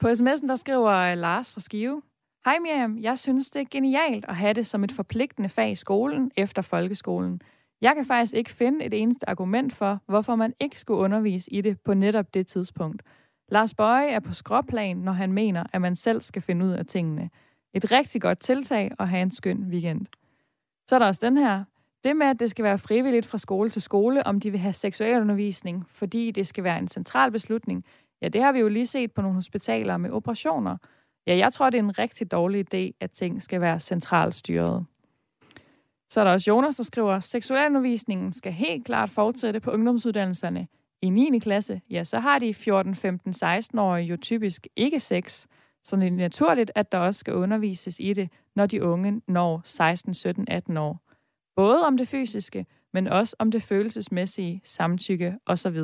[0.00, 2.02] På sms'en, der skriver Lars fra Skive.
[2.46, 5.74] Hej Miriam, jeg synes, det er genialt at have det som et forpligtende fag i
[5.74, 7.40] skolen efter folkeskolen.
[7.80, 11.60] Jeg kan faktisk ikke finde et eneste argument for, hvorfor man ikke skulle undervise i
[11.60, 13.02] det på netop det tidspunkt.
[13.48, 16.86] Lars Bøje er på skråplan, når han mener, at man selv skal finde ud af
[16.86, 17.30] tingene.
[17.74, 20.06] Et rigtig godt tiltag og have en skøn weekend.
[20.88, 21.64] Så er der også den her.
[22.04, 24.72] Det med, at det skal være frivilligt fra skole til skole, om de vil have
[24.72, 27.84] seksualundervisning, fordi det skal være en central beslutning,
[28.22, 30.76] ja, det har vi jo lige set på nogle hospitaler med operationer.
[31.26, 34.86] Ja, jeg tror, det er en rigtig dårlig idé, at ting skal være centralt styret.
[36.10, 40.68] Så er der også Jonas, der skriver, seksualundervisningen skal helt klart fortsætte på ungdomsuddannelserne.
[41.02, 41.38] I 9.
[41.38, 45.46] klasse, ja, så har de 14, 15, 16-årige jo typisk ikke sex,
[45.82, 49.60] så det er naturligt, at der også skal undervises i det, når de unge når
[49.64, 51.00] 16, 17, 18 år.
[51.56, 55.82] Både om det fysiske, men også om det følelsesmæssige, samtykke osv.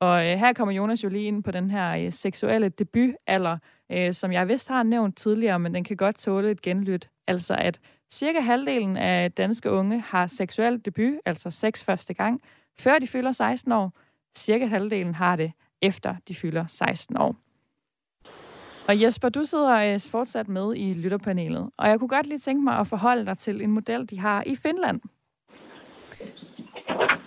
[0.00, 3.58] Og øh, her kommer Jonas jo lige ind på den her øh, seksuelle debutalder,
[3.92, 7.08] øh, som jeg vist har nævnt tidligere, men den kan godt tåle et genlyt.
[7.26, 7.80] Altså at
[8.12, 12.42] cirka halvdelen af danske unge har seksuel debut, altså sex første gang,
[12.78, 13.92] før de fylder 16 år.
[14.36, 17.36] Cirka halvdelen har det efter de fylder 16 år.
[18.88, 22.64] Og Jesper, du sidder øh, fortsat med i lytterpanelet, og jeg kunne godt lige tænke
[22.64, 25.00] mig at forholde dig til en model, de har i Finland.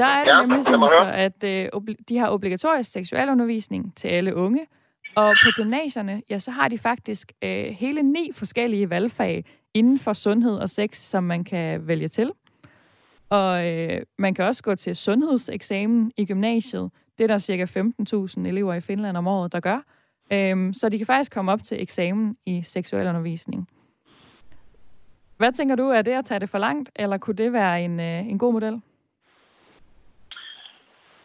[0.01, 4.35] Der er det ja, nemlig sådan, så, at øh, de har obligatorisk seksualundervisning til alle
[4.35, 4.67] unge,
[5.15, 10.13] og på gymnasierne, ja, så har de faktisk øh, hele ni forskellige valgfag inden for
[10.13, 12.31] sundhed og sex, som man kan vælge til.
[13.29, 16.91] Og øh, man kan også gå til sundhedseksamen i gymnasiet.
[17.17, 19.83] Det er der cirka 15.000 elever i Finland om året, der gør.
[20.31, 23.67] Øhm, så de kan faktisk komme op til eksamen i seksualundervisning.
[25.37, 27.99] Hvad tænker du, er det at tage det for langt, eller kunne det være en,
[27.99, 28.81] øh, en god model?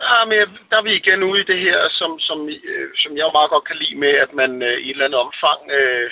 [0.06, 3.30] Ja, men der er vi igen ude i det her, som, som, øh, som jeg
[3.32, 6.10] meget godt kan lide med, at man øh, i et eller andet omfang øh,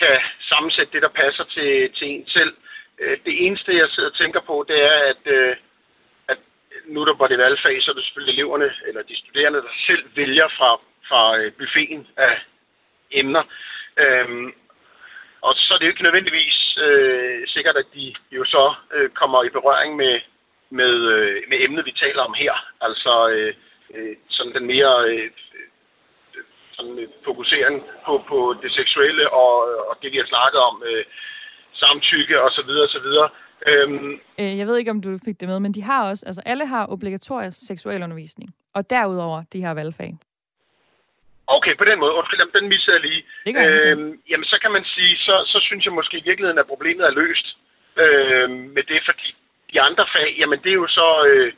[0.00, 0.16] kan
[0.50, 2.54] sammensætte det, der passer til, til en selv.
[3.00, 5.56] Øh, det eneste, jeg sidder og tænker på, det er, at, øh,
[6.28, 6.38] at
[6.86, 10.04] nu der var det valgfag, så er det selvfølgelig eleverne, eller de studerende, der selv
[10.16, 10.70] vælger fra,
[11.08, 12.34] fra øh, buffeten af
[13.10, 13.42] emner.
[13.96, 14.52] Øh,
[15.40, 19.44] og så er det jo ikke nødvendigvis øh, sikkert, at de jo så øh, kommer
[19.44, 20.20] i berøring med,
[20.80, 22.54] med, øh, med emnet, vi taler om her.
[22.80, 23.54] Altså øh,
[23.94, 25.30] øh, sådan den mere øh,
[26.76, 29.54] sådan, øh, fokusering på, på det seksuelle og,
[29.90, 31.04] og det, vi har snakket om, øh,
[31.72, 32.70] samtykke osv.
[32.86, 33.08] osv.
[33.70, 36.42] Øhm, øh, jeg ved ikke, om du fik det med, men de har også, altså
[36.46, 40.12] alle har obligatorisk seksualundervisning, og derudover de her valgfag.
[41.46, 42.12] Okay, på den måde.
[42.12, 43.22] Undskyld, den missede jeg lige.
[43.46, 47.06] øhm, jamen, så kan man sige, så, så synes jeg måske i virkeligheden, at problemet
[47.06, 47.46] er løst
[47.96, 49.28] øh, med det, fordi
[49.72, 51.52] de andre fag, jamen det er jo så øh,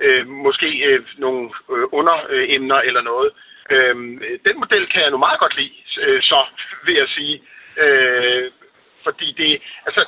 [0.00, 3.30] øh, måske øh, nogle øh, underemner eller noget.
[3.70, 3.94] Øh,
[4.46, 6.38] den model kan jeg nu meget godt lide, øh, så
[6.84, 7.42] vil jeg sige.
[7.76, 8.50] Øh,
[9.04, 10.04] fordi det, altså,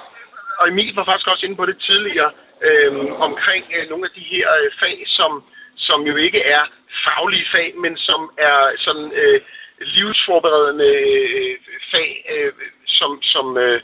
[0.58, 2.30] og Emil var faktisk også inde på det tidligere,
[2.62, 2.92] øh,
[3.28, 5.44] omkring øh, nogle af de her øh, fag, som,
[5.76, 6.62] som jo ikke er
[7.04, 9.40] faglige fag, men som er sådan øh,
[9.80, 11.56] livsforberedende øh,
[11.90, 12.52] fag, øh,
[12.86, 13.80] som, som, øh,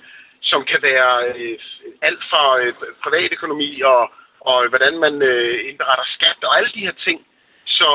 [0.51, 1.59] som kan være øh,
[2.03, 2.75] alt fra øh,
[3.05, 4.03] privatøkonomi og,
[4.41, 7.27] og hvordan man øh, indberetter skat og alle de her ting.
[7.67, 7.89] Så,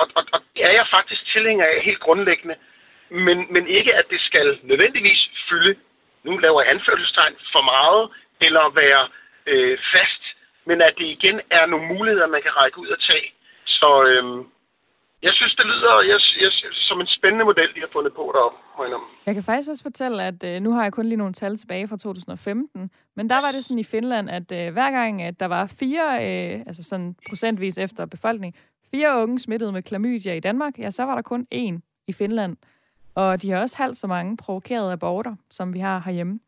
[0.00, 2.56] og, og, og det er jeg faktisk tilhænger af helt grundlæggende,
[3.10, 5.74] men, men ikke at det skal nødvendigvis fylde,
[6.24, 9.08] nu laver jeg anførselstegn, for meget, eller være
[9.46, 10.22] øh, fast,
[10.64, 13.32] men at det igen er nogle muligheder, man kan række ud og tage.
[13.66, 14.44] Så øh,
[15.22, 18.58] jeg synes, det lyder jeg, jeg, som en spændende model, de har fundet på deroppe.
[19.26, 21.88] Jeg kan faktisk også fortælle, at øh, nu har jeg kun lige nogle tal tilbage
[21.88, 25.46] fra 2015, men der var det sådan i Finland, at øh, hver gang, at der
[25.46, 28.54] var fire, øh, altså sådan procentvis efter befolkning,
[28.90, 32.56] fire unge smittet med klamydia i Danmark, ja, så var der kun én i Finland.
[33.14, 36.40] Og de har også halvt så mange provokerede aborter, som vi har herhjemme.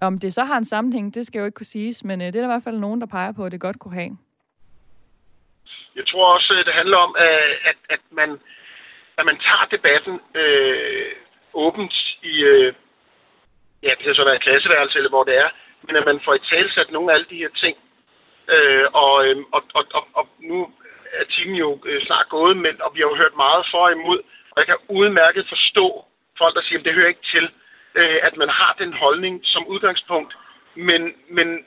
[0.00, 2.36] Om det så har en sammenhæng, det skal jo ikke kunne siges, men øh, det
[2.36, 4.16] er der i hvert fald nogen, der peger på, at det godt kunne have.
[5.96, 8.40] Jeg tror også, øh, det handler om, at, at, man,
[9.18, 11.12] at man tager debatten øh,
[11.54, 12.74] åbent i, øh,
[13.82, 15.48] ja, det kan så være klasseværelse eller hvor det er,
[15.82, 17.76] men at man får i talsat nogle af alle de her ting.
[18.48, 20.70] Øh, og, øh, og, og, og, og nu
[21.12, 23.92] er timen jo øh, snart gået, men, og vi har jo hørt meget for og
[23.92, 24.20] imod,
[24.50, 26.04] og jeg kan udmærket forstå
[26.38, 27.50] folk, der siger, at det hører ikke til,
[27.94, 30.36] øh, at man har den holdning som udgangspunkt.
[30.74, 31.64] Men, men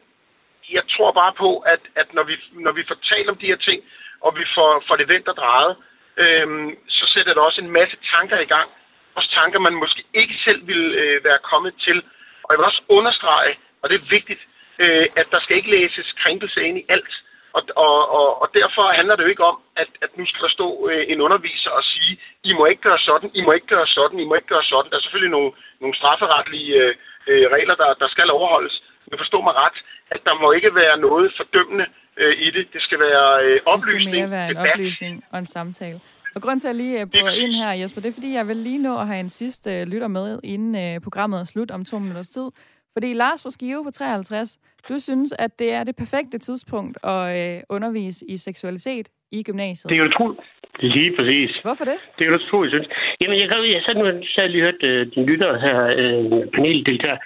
[0.72, 3.56] jeg tror bare på, at, at når, vi, når vi får talt om de her
[3.56, 3.84] ting,
[4.22, 5.76] og vi får, får det vendt og drejet,
[6.18, 8.70] øhm, så sætter det også en masse tanker i gang.
[9.16, 11.98] Også tanker, man måske ikke selv ville øh, være kommet til.
[12.44, 14.42] Og jeg vil også understrege, og det er vigtigt,
[14.80, 17.14] øh, at der skal ikke læses krænkelse ind i alt.
[17.58, 20.50] Og, og, og, og derfor handler det jo ikke om, at, at nu skal der
[20.58, 23.88] stå øh, en underviser og sige, I må ikke gøre sådan, I må ikke gøre
[23.88, 24.92] sådan, I må ikke gøre sådan.
[24.92, 25.52] Der er selvfølgelig nogle,
[25.82, 26.96] nogle strafferetlige øh,
[27.28, 28.84] øh, regler, der, der skal overholdes.
[29.08, 29.78] Men forstå mig ret,
[30.12, 31.86] at der må ikke være noget fordømmende
[32.18, 32.68] øh, i det.
[32.74, 34.72] Det skal være øh, oplysning, Det skal mere være en debat.
[34.74, 36.00] oplysning og en samtale.
[36.36, 38.48] Og grund til, at jeg lige øh, bryder ind her, Jesper, det er, fordi jeg
[38.48, 41.72] vil lige nå at have en sidste øh, lytter med, inden øh, programmet er slut
[41.72, 42.48] om to minutters tid.
[42.94, 44.58] Fordi Lars fra Skive på 53,
[44.90, 49.90] du synes, at det er det perfekte tidspunkt at øh, undervise i seksualitet i gymnasiet.
[49.90, 50.42] Det er jo utroligt.
[50.80, 51.52] Lige præcis.
[51.62, 51.98] Hvorfor det?
[52.18, 52.88] Det er jo utroligt, synes
[53.22, 54.06] Jamen, jeg, jeg, jeg sad nu
[54.38, 57.18] jeg lige hørt øh, din lytter her, øh, paneldeltager.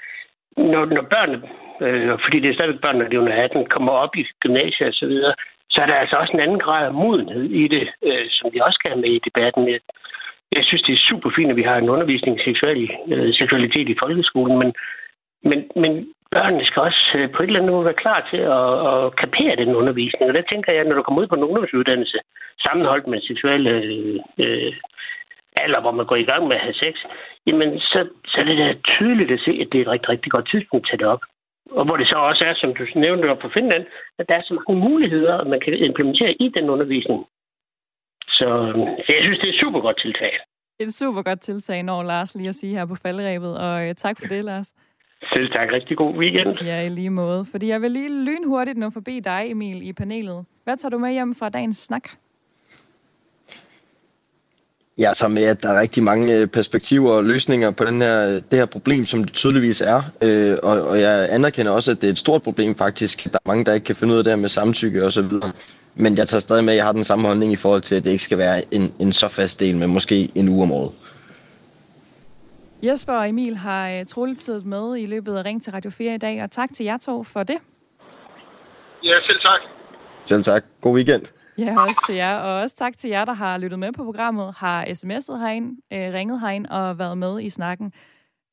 [0.58, 1.32] Når, når børn
[1.86, 4.88] øh, fordi det er stadigvæk børn, når de er under 18, kommer op i gymnasiet
[4.88, 5.34] og så videre,
[5.70, 8.60] så er der altså også en anden grad af modenhed i det, øh, som vi
[8.60, 9.70] også skal have med i debatten.
[9.70, 9.80] Jeg,
[10.52, 13.90] jeg synes, det er super fint, at vi har en undervisning i seksual, øh, seksualitet
[13.90, 14.74] i folkeskolen, men,
[15.50, 15.92] men, men
[16.32, 19.56] børnene skal også øh, på et eller andet måde være klar til at, at kapere
[19.56, 20.30] den undervisning.
[20.30, 22.20] Og der tænker jeg, når du kommer ud på en ungdomsuddannelse,
[22.66, 24.74] sammenholdt med seksuelle øh, øh,
[25.64, 26.96] alder, hvor man går i gang med at have sex,
[27.48, 30.32] jamen så, så er det da tydeligt at se, at det er et rigtig, rigtig
[30.32, 31.24] godt tidspunkt at tage det op.
[31.78, 33.86] Og hvor det så også er, som du nævnte på Finland,
[34.20, 37.26] at der er så mange muligheder, man kan implementere i den undervisning.
[38.38, 38.48] Så,
[39.06, 40.34] så jeg synes, det er et super godt tiltag.
[40.80, 44.16] Et super godt tiltag, når Lars lige at sige her på faldrebet, og øh, tak
[44.20, 44.74] for det, Lars.
[45.34, 45.72] Selv tak.
[45.72, 46.58] Rigtig god weekend.
[46.62, 47.46] Ja, i lige måde.
[47.52, 50.46] Fordi jeg vil lige lynhurtigt nå forbi dig, Emil, i panelet.
[50.64, 52.10] Hvad tager du med hjem fra dagens snak?
[55.00, 58.26] Jeg tager med, at der er rigtig mange øh, perspektiver og løsninger på den her,
[58.26, 60.02] det her problem, som det tydeligvis er.
[60.22, 63.24] Øh, og, og jeg anerkender også, at det er et stort problem faktisk.
[63.24, 65.22] Der er mange, der ikke kan finde ud af det her med samtykke og så
[65.22, 65.52] videre.
[65.96, 68.04] Men jeg tager stadig med, at jeg har den samme holdning i forhold til, at
[68.04, 70.92] det ikke skal være en, en så fast del med måske en uge om året.
[72.84, 76.16] Jesper og Emil har uh, troligt siddet med i løbet af Ring til Radio 4
[76.16, 77.58] i dag, og tak til jer to for det.
[79.04, 79.60] Ja, selv tak.
[80.26, 80.64] Selv tak.
[80.82, 81.39] God weekend.
[81.60, 82.36] Ja, også til jer.
[82.36, 86.14] Og også tak til jer, der har lyttet med på programmet, har sms'et herind, øh,
[86.14, 87.94] ringet herind og været med i snakken.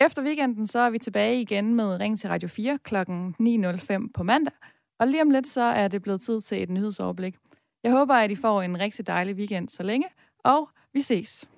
[0.01, 2.97] Efter weekenden, så er vi tilbage igen med Ring til Radio 4 kl.
[2.97, 4.55] 9.05 på mandag.
[4.99, 7.35] Og lige om lidt, så er det blevet tid til et nyhedsoverblik.
[7.83, 10.07] Jeg håber, at I får en rigtig dejlig weekend så længe,
[10.45, 11.49] og vi ses.